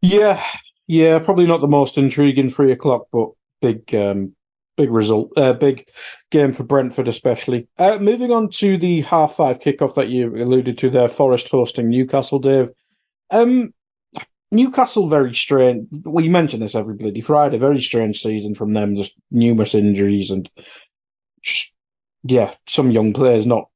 [0.00, 0.40] Yeah,
[0.86, 3.30] yeah, probably not the most intriguing three o'clock, but
[3.60, 4.36] big, um,
[4.80, 5.88] big result, uh, big
[6.30, 7.68] game for Brentford, especially.
[7.78, 11.90] Uh, moving on to the half five kickoff that you alluded to there, Forest hosting
[11.90, 12.70] Newcastle, Dave.
[13.30, 13.74] Um,
[14.50, 15.88] Newcastle very strange.
[16.04, 17.58] We mentioned this every bloody Friday.
[17.58, 18.96] Very strange season from them.
[18.96, 20.50] Just numerous injuries and
[21.42, 21.72] just
[22.22, 23.68] yeah, some young players not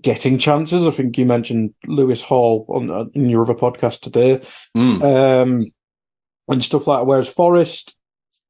[0.00, 0.86] getting chances.
[0.86, 4.40] I think you mentioned Lewis Hall on uh, in your other podcast today,
[4.76, 5.02] mm.
[5.02, 5.64] um,
[6.46, 7.06] and stuff like that.
[7.06, 7.96] Whereas Forest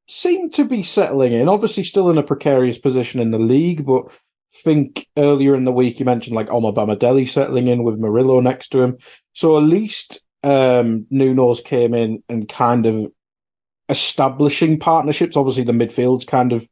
[0.08, 4.10] seem to be settling in, obviously still in a precarious position in the league, but
[4.52, 8.82] think earlier in the week you mentioned like Omobamidele settling in with Murillo next to
[8.82, 8.98] him.
[9.34, 13.12] So at least um, Nuno's came in and kind of
[13.88, 15.36] establishing partnerships.
[15.36, 16.66] Obviously the midfield's kind of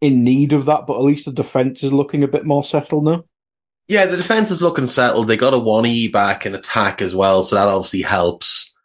[0.00, 3.04] in need of that, but at least the defence is looking a bit more settled
[3.04, 3.24] now.
[3.86, 5.28] Yeah, the defense is looking settled.
[5.28, 8.76] They got a one E back in attack as well, so that obviously helps.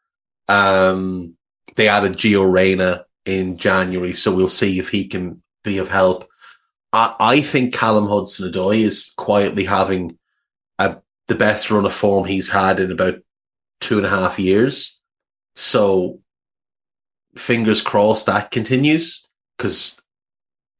[0.47, 1.35] Um,
[1.75, 6.29] they added Gio Reyna in January, so we'll see if he can be of help.
[6.91, 10.17] I, I think Callum Hudson-Odoi is quietly having
[10.77, 10.97] a,
[11.27, 13.15] the best run of form he's had in about
[13.79, 14.99] two and a half years.
[15.55, 16.19] So
[17.35, 19.99] fingers crossed that continues because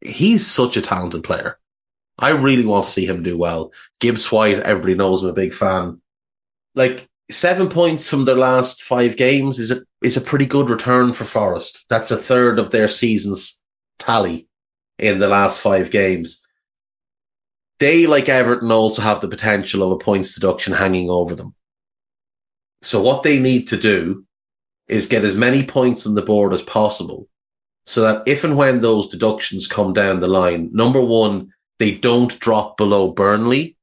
[0.01, 1.57] he's such a talented player.
[2.17, 3.71] I really want to see him do well.
[3.99, 6.01] Gibbs White, everybody knows I'm a big fan.
[6.75, 11.13] Like seven points from their last five games is a is a pretty good return
[11.13, 11.85] for Forest.
[11.89, 13.59] That's a third of their season's
[13.99, 14.47] tally
[14.99, 16.45] in the last five games.
[17.79, 21.55] They, like Everton, also have the potential of a points deduction hanging over them.
[22.81, 24.25] So what they need to do
[24.87, 27.27] is get as many points on the board as possible
[27.85, 32.39] so that if and when those deductions come down the line, number one, they don't
[32.39, 33.77] drop below Burnley.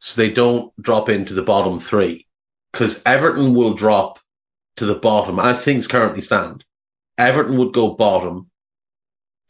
[0.00, 2.26] So they don't drop into the bottom three
[2.72, 4.18] because Everton will drop
[4.76, 6.64] to the bottom as things currently stand.
[7.18, 8.50] Everton would go bottom.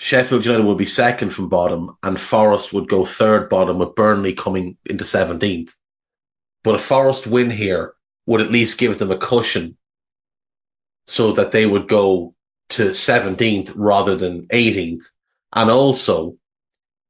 [0.00, 4.34] Sheffield United would be second from bottom and Forest would go third bottom with Burnley
[4.34, 5.72] coming into 17th.
[6.64, 7.94] But a Forest win here
[8.26, 9.76] would at least give them a cushion
[11.06, 12.34] so that they would go
[12.70, 15.04] to 17th rather than 18th.
[15.52, 16.38] And also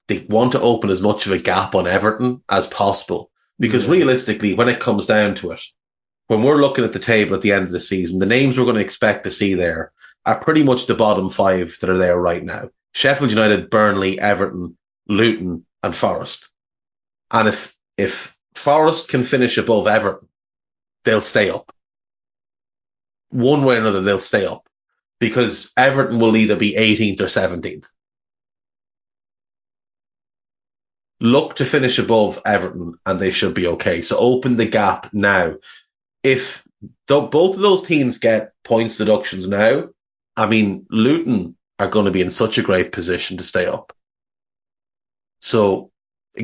[0.08, 3.29] they want to open as much of a gap on Everton as possible
[3.60, 3.92] because yeah.
[3.92, 5.62] realistically, when it comes down to it,
[6.26, 8.64] when we're looking at the table at the end of the season, the names we're
[8.64, 9.92] going to expect to see there
[10.24, 12.70] are pretty much the bottom five that are there right now.
[12.92, 16.48] Sheffield United, Burnley, Everton, Luton, and Forest.
[17.30, 20.28] And if, if Forest can finish above Everton,
[21.04, 21.72] they'll stay up.
[23.30, 24.68] One way or another, they'll stay up
[25.20, 27.88] because Everton will either be 18th or 17th.
[31.20, 34.00] Look to finish above Everton and they should be okay.
[34.00, 35.56] So open the gap now.
[36.22, 36.66] If
[37.06, 39.88] both of those teams get points deductions now,
[40.36, 43.92] I mean, Luton are going to be in such a great position to stay up.
[45.40, 45.90] So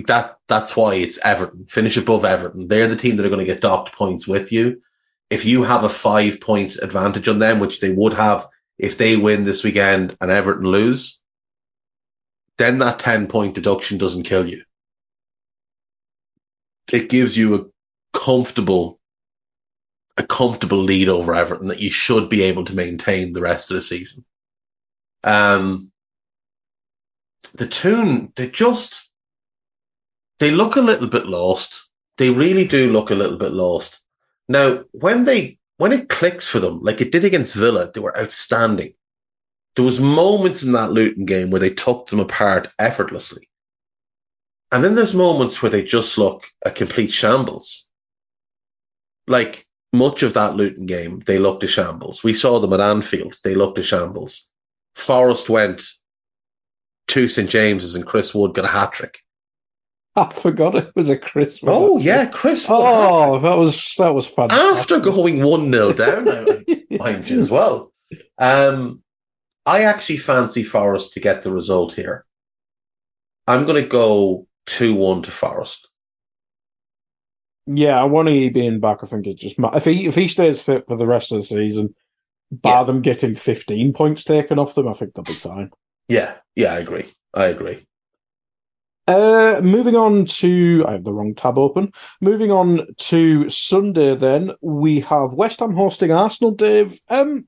[0.07, 1.66] that that's why it's Everton.
[1.68, 2.68] Finish above Everton.
[2.68, 4.81] They're the team that are going to get docked points with you.
[5.31, 8.47] If you have a five point advantage on them, which they would have
[8.79, 11.20] if they win this weekend and Everton lose,
[12.59, 14.63] then that 10 point deduction doesn't kill you.
[16.93, 19.01] It gives you a comfortable,
[20.17, 23.77] a comfortable lead over Everton that you should be able to maintain the rest of
[23.77, 24.25] the season.
[25.25, 25.91] Um,
[27.55, 29.11] the Toon, they just,
[30.39, 31.89] they look a little bit lost.
[32.19, 34.03] They really do look a little bit lost.
[34.49, 38.19] Now, when they when it clicks for them, like it did against Villa, they were
[38.19, 38.95] outstanding.
[39.77, 43.49] There was moments in that Luton game where they took them apart effortlessly.
[44.72, 47.87] And then there's moments where they just look a complete shambles.
[49.29, 52.24] Like much of that Luton game, they looked a shambles.
[52.24, 53.39] We saw them at Anfield.
[53.45, 54.49] They looked a shambles.
[54.95, 55.85] Forest went
[57.09, 57.49] to St.
[57.49, 59.18] James's and Chris Wood got a hat trick.
[60.16, 61.61] I forgot it was a Chris.
[61.62, 62.64] Oh yeah, Chris.
[62.68, 64.51] Oh, that was that was fun.
[64.51, 67.93] After going one 0 down, mind you as well.
[68.39, 69.03] Um,
[69.67, 72.25] I actually fancy Forest to get the result here.
[73.49, 75.89] I'm going to go two one to Forest.
[77.67, 78.99] Yeah, I want to being back.
[79.03, 81.45] I think it's just if he if he stays fit for the rest of the
[81.45, 81.95] season,
[82.53, 82.85] bar yeah.
[82.85, 85.71] them getting 15 points taken off them, I think they'll be fine.
[86.09, 87.12] Yeah, yeah, I agree.
[87.35, 87.87] I agree.
[89.09, 91.93] Uh, moving on to, I have the wrong tab open.
[92.21, 96.53] Moving on to Sunday, then we have West Ham hosting Arsenal.
[96.53, 97.47] Dave, um,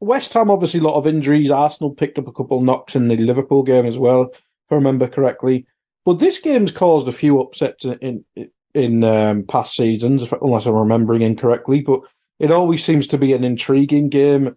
[0.00, 1.50] West Ham obviously a lot of injuries.
[1.50, 4.40] Arsenal picked up a couple knocks in the Liverpool game as well, if
[4.70, 5.66] I remember correctly.
[6.04, 10.74] But this game's caused a few upsets in in, in um, past seasons, unless I'm
[10.74, 11.80] remembering incorrectly.
[11.80, 12.00] But
[12.38, 14.56] it always seems to be an intriguing game,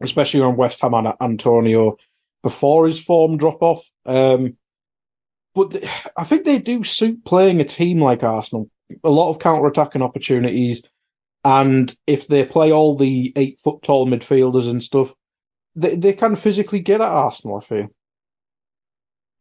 [0.00, 1.96] especially on West Ham and Antonio
[2.42, 3.90] before his form drop off.
[4.06, 4.56] Um,
[5.54, 5.82] but
[6.16, 8.70] I think they do suit playing a team like Arsenal.
[9.04, 10.82] A lot of counter-attacking opportunities,
[11.44, 15.12] and if they play all the eight foot tall midfielders and stuff,
[15.74, 17.58] they they can physically get at Arsenal.
[17.58, 17.88] I feel.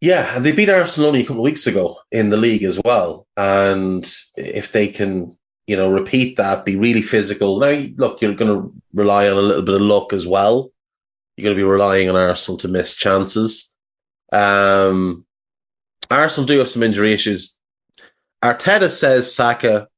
[0.02, 2.80] Yeah, and they beat Arsenal only a couple of weeks ago in the league as
[2.84, 3.28] well.
[3.36, 5.38] And if they can,
[5.68, 7.60] you know, repeat that, be really physical.
[7.60, 10.72] Now, look, you're going to rely on a little bit of luck as well.
[11.36, 13.76] You're going to be relying on Arsenal to miss chances.
[14.32, 15.26] Um,
[16.10, 17.60] Arsenal do have some injury issues.
[18.41, 19.89] Arteta says Saka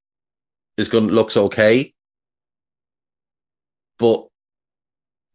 [0.81, 1.93] is going looks okay,
[3.97, 4.27] but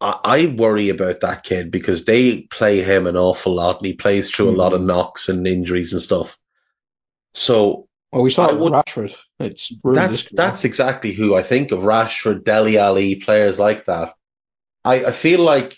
[0.01, 3.95] I, I, worry about that kid because they play him an awful lot, and he
[3.95, 4.55] plays through mm.
[4.55, 4.87] a lot of hmm.
[4.89, 6.39] knocks and injuries and stuff.
[7.33, 9.15] So, well, we saw with Rashford.
[9.39, 14.15] It's that's that's exactly who I think of: Rashford, Dele Alli, players like that.
[14.85, 15.77] I, I feel like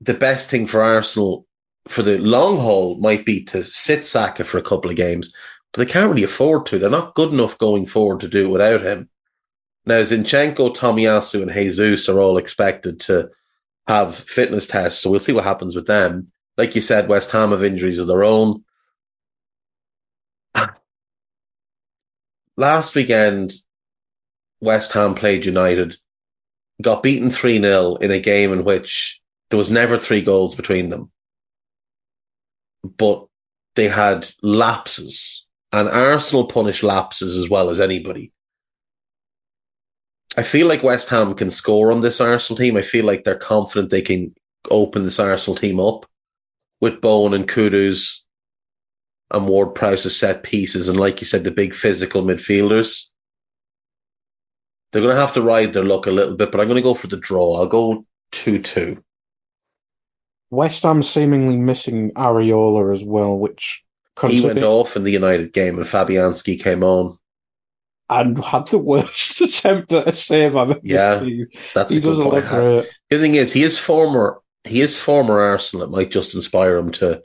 [0.00, 1.46] the best thing for Arsenal
[1.88, 5.34] for the long haul might be to sit Saka for a couple of games,
[5.72, 6.78] but they can't really afford to.
[6.78, 9.08] They're not good enough going forward to do it without him.
[9.86, 13.30] Now, Zinchenko, Tomiyasu, and Jesus are all expected to
[13.86, 16.32] have fitness tests, so we'll see what happens with them.
[16.56, 18.64] Like you said, West Ham have injuries of their own.
[22.56, 23.52] Last weekend,
[24.60, 25.96] West Ham played United,
[26.82, 30.90] got beaten 3 0 in a game in which there was never three goals between
[30.90, 31.10] them
[32.82, 33.26] but
[33.74, 38.32] they had lapses, and Arsenal punish lapses as well as anybody.
[40.36, 42.76] I feel like West Ham can score on this Arsenal team.
[42.76, 44.34] I feel like they're confident they can
[44.70, 46.06] open this Arsenal team up.
[46.80, 48.20] with Bowen and Kudus
[49.30, 53.06] and Ward Prowse's set pieces, and like you said, the big physical midfielders.
[54.92, 56.82] They're going to have to ride their luck a little bit, but I'm going to
[56.82, 57.56] go for the draw.
[57.58, 59.02] I'll go 2 2.
[60.50, 63.84] West Ham seemingly missing Areola as well, which
[64.26, 67.18] he went off in the United game and Fabianski came on.
[68.10, 71.46] And had the worst attempt at a save I've ever yeah, seen.
[71.74, 72.90] That's he a good doesn't look great.
[73.10, 74.40] The thing is, he is former.
[74.64, 75.86] He is former Arsenal.
[75.86, 77.22] It might just inspire him to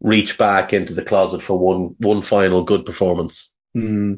[0.00, 3.52] reach back into the closet for one one final good performance.
[3.74, 4.14] Hmm.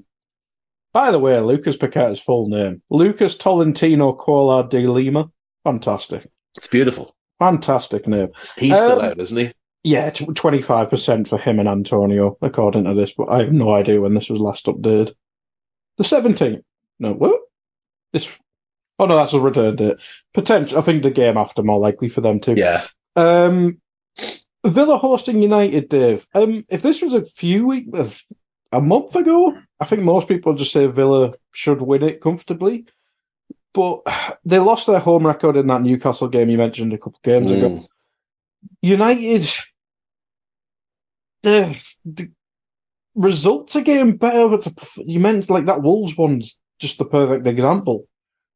[0.94, 5.30] By the way, Lucas Paqueta's full name Lucas Tolentino Coelho de Lima.
[5.64, 7.14] Fantastic, It's beautiful.
[7.38, 8.28] fantastic name.
[8.56, 9.52] He's still Um, out, isn't he?
[9.84, 13.12] Yeah, twenty five percent for him and Antonio, according to this.
[13.12, 15.14] But I have no idea when this was last updated.
[15.96, 16.64] The seventeenth.
[16.98, 17.40] No, what?
[18.12, 18.28] This.
[18.98, 19.98] Oh no, that's a return date.
[20.34, 20.78] Potential.
[20.78, 22.54] I think the game after more likely for them too.
[22.56, 22.84] Yeah.
[23.14, 23.80] Um,
[24.66, 26.26] Villa hosting United, Dave.
[26.34, 28.24] Um, if this was a few weeks,
[28.72, 32.86] a month ago, I think most people just say Villa should win it comfortably.
[33.72, 34.00] But
[34.44, 37.50] they lost their home record in that Newcastle game you mentioned a couple of games
[37.50, 37.86] ago.
[38.82, 39.48] United,
[41.42, 42.32] the, the
[43.14, 47.46] results are getting better, but the, you meant like that Wolves one's just the perfect
[47.46, 48.06] example.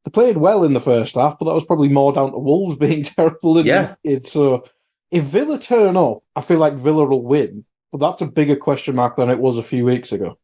[0.05, 2.75] They played well in the first half, but that was probably more down to Wolves
[2.79, 3.95] being terrible than Yeah.
[4.03, 4.27] United.
[4.27, 4.65] So
[5.11, 8.95] if Villa turn up, I feel like Villa will win, but that's a bigger question
[8.95, 10.37] mark than it was a few weeks ago.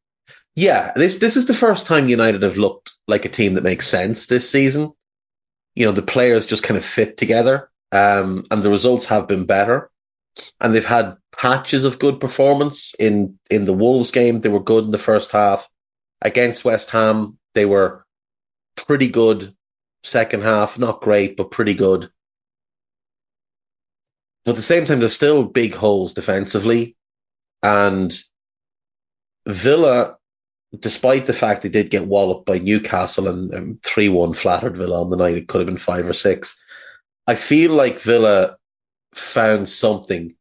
[0.55, 3.87] Yeah, this this is the first time United have looked like a team that makes
[3.87, 4.91] sense this season.
[5.75, 9.45] You know, the players just kind of fit together, um, and the results have been
[9.45, 9.89] better.
[10.59, 14.39] And they've had patches of good performance in in the Wolves game.
[14.39, 15.67] They were good in the first half
[16.21, 17.37] against West Ham.
[17.53, 18.03] They were
[18.75, 19.53] pretty good
[20.03, 22.09] second half, not great, but pretty good.
[24.45, 26.95] But at the same time, there's still big holes defensively,
[27.61, 28.17] and
[29.45, 30.19] Villa
[30.77, 35.09] despite the fact they did get walloped by Newcastle and three one flattered Villa on
[35.09, 36.61] the night, it could have been five or six.
[37.29, 38.57] I feel like Villa
[39.13, 40.33] found something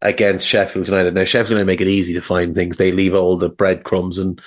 [0.00, 1.12] against Sheffield United.
[1.12, 2.76] Now Sheffield United make it easy to find things.
[2.76, 4.40] They leave all the breadcrumbs and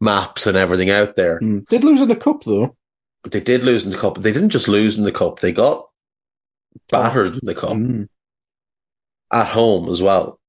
[0.00, 1.38] maps and everything out there.
[1.38, 1.64] Mm.
[1.68, 2.74] Did lose in the cup though.
[3.22, 4.18] But they did lose in the cup.
[4.18, 5.38] They didn't just lose in the cup.
[5.38, 5.86] They got
[6.90, 8.08] battered in the cup Mm.
[9.30, 10.40] at home as well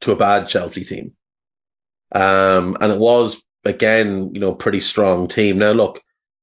[0.00, 1.12] to a bad Chelsea team.
[2.10, 5.58] Um, and it was again, you know, pretty strong team.
[5.58, 6.02] Now look,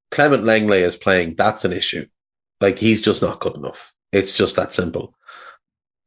[0.09, 1.35] Clément Lenglet is playing.
[1.35, 2.05] That's an issue.
[2.65, 3.93] Like he's just not good enough.
[4.11, 5.13] It's just that simple.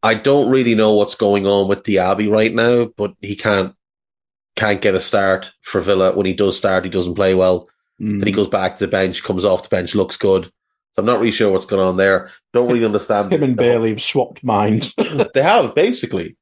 [0.02, 3.76] I don't really know what's going on with Diaby right now, but he can't
[4.56, 6.16] can't get a start for Villa.
[6.16, 7.68] When he does start, he doesn't play well.
[8.02, 8.18] Mm.
[8.18, 10.46] Then he goes back to the bench, comes off the bench, looks good.
[10.46, 10.50] So
[10.96, 12.32] I'm not really sure what's going on there.
[12.52, 13.32] Don't really understand.
[13.32, 14.92] Him and the whole- Bailey have swapped minds.
[15.34, 16.36] they have basically.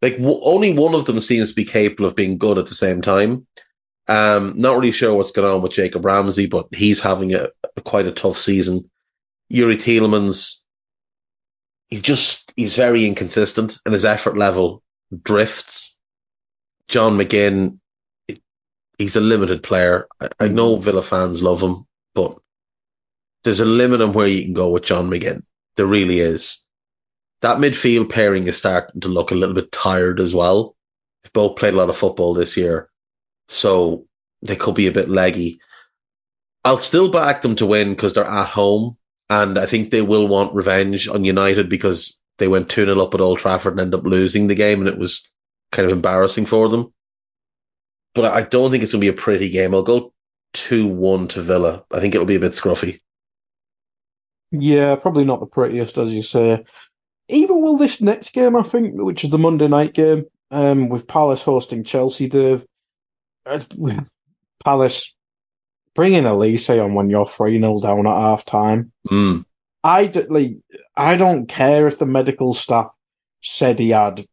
[0.00, 2.76] Like w- only one of them seems to be capable of being good at the
[2.76, 3.48] same time.
[4.06, 7.80] Um, not really sure what's going on with Jacob Ramsey, but he's having a, a
[7.80, 8.88] quite a tough season.
[9.50, 10.62] Youri Tielemans,
[11.88, 14.82] he's just he's very inconsistent, and his effort level
[15.22, 15.98] drifts.
[16.88, 17.78] John McGinn,
[18.98, 20.08] he's a limited player.
[20.20, 20.84] I, I know mm-hmm.
[20.84, 22.36] Villa fans love him, but
[23.44, 25.42] there's a limit on where you can go with John McGinn.
[25.76, 26.64] There really is
[27.40, 30.76] that midfield pairing is starting to look a little bit tired as well.
[31.22, 32.88] They've both played a lot of football this year,
[33.48, 34.06] so
[34.42, 35.60] they could be a bit leggy.
[36.64, 38.96] I'll still back them to win because they're at home,
[39.30, 43.14] and I think they will want revenge on United because they went 2 0 up
[43.14, 45.30] at Old Trafford and ended up losing the game, and it was
[45.70, 46.92] kind of embarrassing for them.
[48.12, 49.72] But I don't think it's going to be a pretty game.
[49.72, 50.12] I'll go
[50.54, 51.84] 2 1 to Villa.
[51.92, 53.00] I think it'll be a bit scruffy.
[54.50, 56.64] Yeah, probably not the prettiest, as you say.
[57.28, 61.06] Even will this next game, I think, which is the Monday night game, um, with
[61.06, 62.66] Palace hosting Chelsea, Dave.
[63.46, 63.60] uh,
[66.00, 68.90] Bringing Olise on when you're 3 0 down at half time.
[69.10, 69.44] Mm.
[69.84, 70.56] I, d- like,
[70.96, 72.90] I don't care if the medical staff
[73.42, 74.24] said he had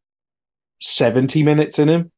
[0.79, 2.13] 70 minutes in him.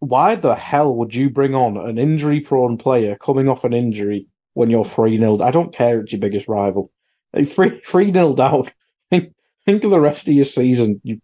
[0.00, 4.26] Why the hell would you bring on an injury prone player coming off an injury
[4.54, 5.40] when you're 3 0?
[5.40, 6.90] I don't care it's your biggest rival.
[7.32, 8.72] 3 0 down.
[9.10, 9.34] Think,
[9.66, 11.20] think of the rest of your season, you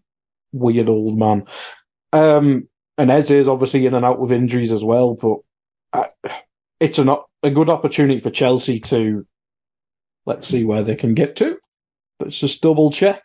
[0.52, 1.46] weird old man.
[2.12, 5.38] Um, and Eze is obviously in and out with injuries as well, but
[5.92, 6.30] uh,
[6.78, 7.10] it's an,
[7.42, 9.26] a good opportunity for Chelsea to
[10.24, 11.58] let's see where they can get to.
[12.20, 13.22] Let's just double check.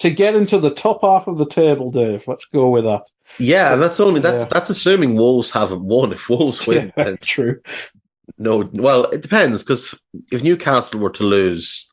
[0.00, 2.28] To get into the top half of the table, Dave.
[2.28, 3.02] Let's go with that.
[3.38, 4.48] Yeah, that's only that's Yeah.
[4.50, 6.12] that's assuming Wolves haven't won.
[6.12, 7.60] If Wolves win, Yeah, then true.
[8.38, 8.68] no.
[8.72, 9.98] Well, it depends because
[10.30, 11.88] if Newcastle were to lose,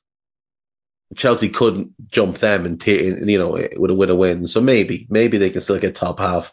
[1.15, 4.47] Chelsea couldn't jump them and t- you know with a win a win.
[4.47, 6.51] So maybe maybe they can still get top half.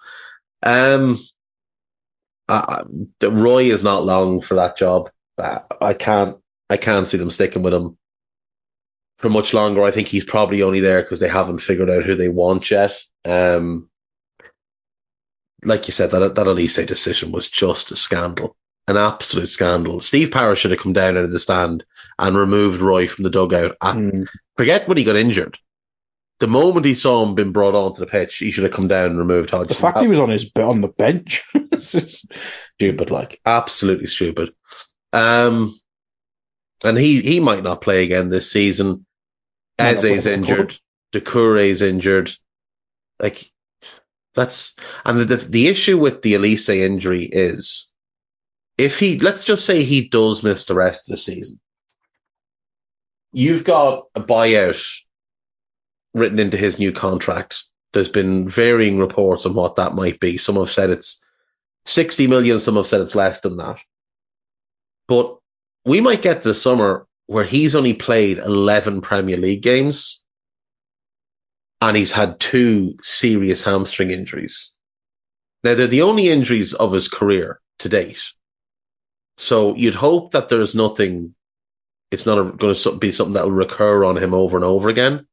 [0.63, 1.19] Um,
[2.53, 2.83] I,
[3.27, 5.11] Roy is not long for that job.
[5.39, 6.39] I, I can't
[6.69, 7.97] I can't see them sticking with him
[9.19, 9.83] for much longer.
[9.83, 12.99] I think he's probably only there because they haven't figured out who they want yet.
[13.25, 13.89] Um,
[15.65, 18.57] like you said, that that Olise decision was just a scandal,
[18.89, 20.01] an absolute scandal.
[20.01, 21.85] Steve Parish should have come down out of the stand
[22.19, 23.77] and removed Roy from the dugout.
[23.81, 24.27] Mm.
[24.57, 25.59] Forget when he got injured.
[26.43, 29.11] The moment he saw him being brought onto the pitch, he should have come down
[29.11, 29.69] and removed Hodgson.
[29.69, 31.45] The fact he was on his on the bench,
[31.79, 34.51] stupid, like absolutely stupid.
[35.13, 35.73] Um,
[36.85, 39.07] and he he might not play again this season.
[39.79, 40.77] Eze's injured,
[41.13, 42.33] Doucouré's injured.
[43.21, 43.49] Like
[44.35, 44.75] that's
[45.05, 47.93] and the the issue with the Olise injury is
[48.77, 51.61] if he let's just say he does miss the rest of the season,
[53.33, 54.85] you've got a buyout
[56.15, 57.65] written into his new contract.
[57.93, 60.39] There's been varying reports on what that might be.
[60.39, 61.25] Some have said it's
[61.87, 63.79] 60 million, some have said it's less than that.
[65.09, 65.39] But
[65.85, 70.23] we might get to the summer where he's only played 11 Premier League games
[71.81, 74.71] and he's had two serious hamstring injuries.
[75.65, 78.23] Now, they're the only injuries of his career to date.
[79.37, 81.35] So you'd hope that there's nothing
[82.13, 85.27] it's not going to be something that will recur on him over and over again.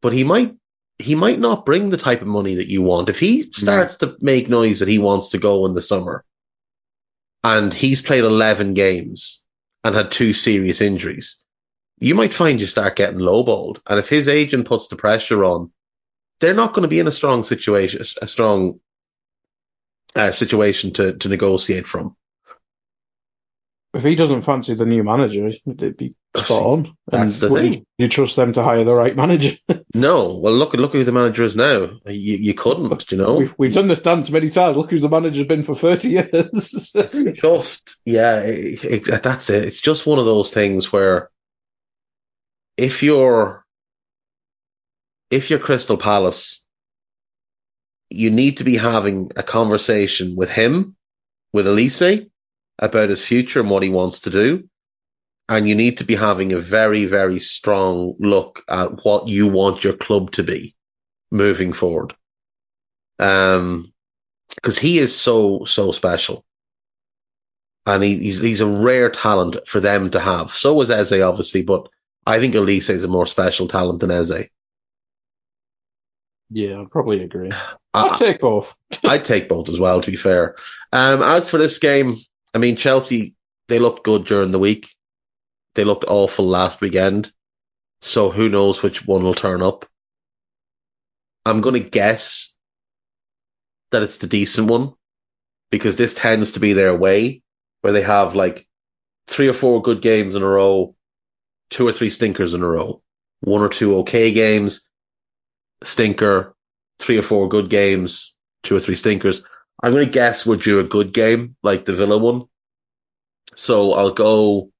[0.00, 0.54] But he might
[0.98, 3.08] he might not bring the type of money that you want.
[3.08, 6.24] If he starts to make noise that he wants to go in the summer,
[7.44, 9.42] and he's played eleven games
[9.84, 11.44] and had two serious injuries,
[12.00, 13.80] you might find you start getting lowballed.
[13.86, 15.70] And if his agent puts the pressure on,
[16.40, 18.80] they're not going to be in a strong situation, a strong
[20.16, 22.16] uh, situation to to negotiate from
[23.98, 26.96] if he doesn't fancy the new manager, it'd be spot on.
[27.08, 27.72] That's the thing.
[27.72, 29.56] You, you, trust them to hire the right manager?
[29.94, 30.36] no.
[30.36, 31.98] Well, look look who the manager is now.
[32.06, 33.34] You, you couldn't, you know.
[33.34, 34.76] We've, we've done this dance many times.
[34.76, 36.92] Look who the manager's been for thirty years.
[37.34, 39.64] just yeah, it, it, that's it.
[39.64, 41.28] It's just one of those things where
[42.76, 43.64] if you're
[45.28, 46.64] if you're Crystal Palace,
[48.10, 50.94] you need to be having a conversation with him,
[51.52, 52.30] with Olise
[52.78, 54.68] about his future and what he wants to do.
[55.48, 59.82] And you need to be having a very, very strong look at what you want
[59.82, 60.74] your club to be
[61.30, 62.14] moving forward.
[63.18, 63.92] Um,
[64.54, 66.44] because he is so, so special.
[67.86, 70.50] And he, he's, he's a rare talent for them to have.
[70.50, 71.88] So was Eze, obviously, but
[72.26, 74.48] I think Olise is a more special talent than Eze.
[76.50, 77.50] Yeah, I'd probably agree.
[77.94, 78.74] I'd take both.
[79.04, 80.56] I'd take both as well, to be fair.
[80.92, 82.16] Um, as for this game,
[82.54, 83.34] I mean, Chelsea,
[83.68, 84.88] they looked good during the week.
[85.74, 87.32] They looked awful last weekend.
[88.00, 89.86] So who knows which one will turn up.
[91.44, 92.54] I'm going to guess
[93.90, 94.94] that it's the decent one
[95.70, 97.42] because this tends to be their way
[97.80, 98.66] where they have like
[99.26, 100.94] three or four good games in a row,
[101.70, 103.02] two or three stinkers in a row,
[103.40, 104.88] one or two okay games,
[105.82, 106.54] stinker,
[106.98, 109.42] three or four good games, two or three stinkers.
[109.82, 112.44] I'm going to guess we're due a good game, like the Villa one.
[113.54, 114.70] So I'll go.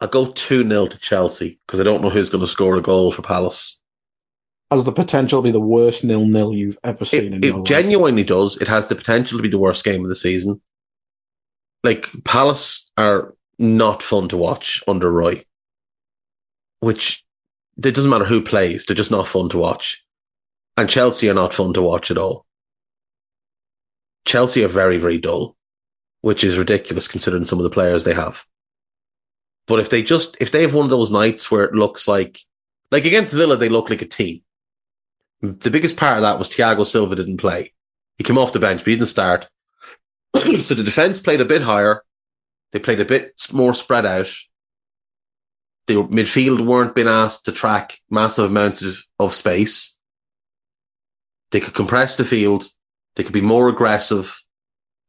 [0.00, 2.82] I'll go 2 0 to Chelsea because I don't know who's going to score a
[2.82, 3.78] goal for Palace.
[4.70, 8.22] Has the potential to be the worst nil nil you've ever seen it, it genuinely
[8.22, 8.56] does.
[8.56, 10.60] It has the potential to be the worst game of the season.
[11.82, 15.44] Like, Palace are not fun to watch under Roy,
[16.78, 17.24] which
[17.76, 20.04] it doesn't matter who plays, they're just not fun to watch.
[20.76, 22.46] And Chelsea are not fun to watch at all.
[24.30, 25.56] Chelsea are very, very dull,
[26.20, 28.44] which is ridiculous considering some of the players they have.
[29.66, 32.38] But if they just, if they have one of those nights where it looks like,
[32.92, 34.42] like against Villa, they look like a team.
[35.42, 37.72] The biggest part of that was Thiago Silva didn't play.
[38.18, 39.48] He came off the bench, but he didn't start.
[40.34, 42.04] so the defense played a bit higher.
[42.70, 44.32] They played a bit more spread out.
[45.88, 49.96] The midfield weren't being asked to track massive amounts of, of space.
[51.50, 52.68] They could compress the field
[53.20, 54.42] they could be more aggressive.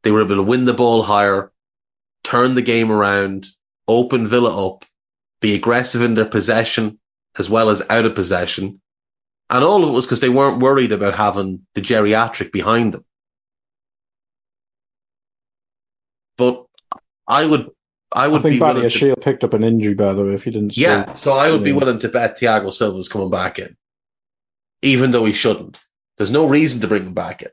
[0.02, 1.50] They were able to win the ball higher,
[2.22, 3.46] turn the game around,
[3.88, 4.84] open Villa up,
[5.40, 6.98] be aggressive in their possession
[7.38, 8.82] as well as out of possession.
[9.48, 13.06] And all of it was because they weren't worried about having the geriatric behind them.
[16.36, 16.66] But
[17.26, 17.70] I would,
[18.12, 18.90] I would I think be willing.
[18.90, 20.76] To, picked up an injury, by the way, if you didn't.
[20.76, 23.74] Yeah, so I would be willing to bet Thiago Silva's coming back in,
[24.82, 25.78] even though he shouldn't.
[26.18, 27.48] There's no reason to bring him back in.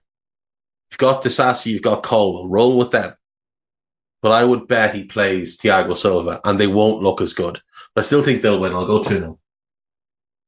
[0.91, 2.49] You've got Disasi, you've got Colwill.
[2.49, 3.13] Roll with them.
[4.21, 7.61] But I would bet he plays Thiago Silva and they won't look as good.
[7.93, 8.73] But I still think they'll win.
[8.73, 9.39] I'll go 2 0.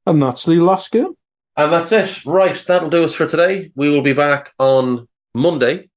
[0.06, 1.16] And that's the last game.
[1.56, 2.26] And that's it.
[2.26, 3.72] Right, that'll do us for today.
[3.76, 5.90] We will be back on Monday.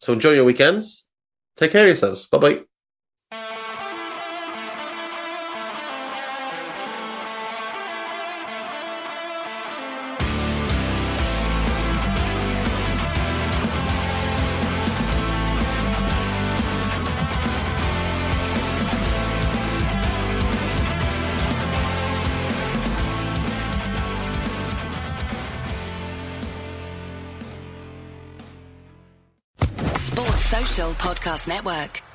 [0.00, 1.08] So enjoy your weekends.
[1.56, 2.26] Take care of yourselves.
[2.28, 2.60] Bye bye.
[31.02, 32.11] Podcast Network.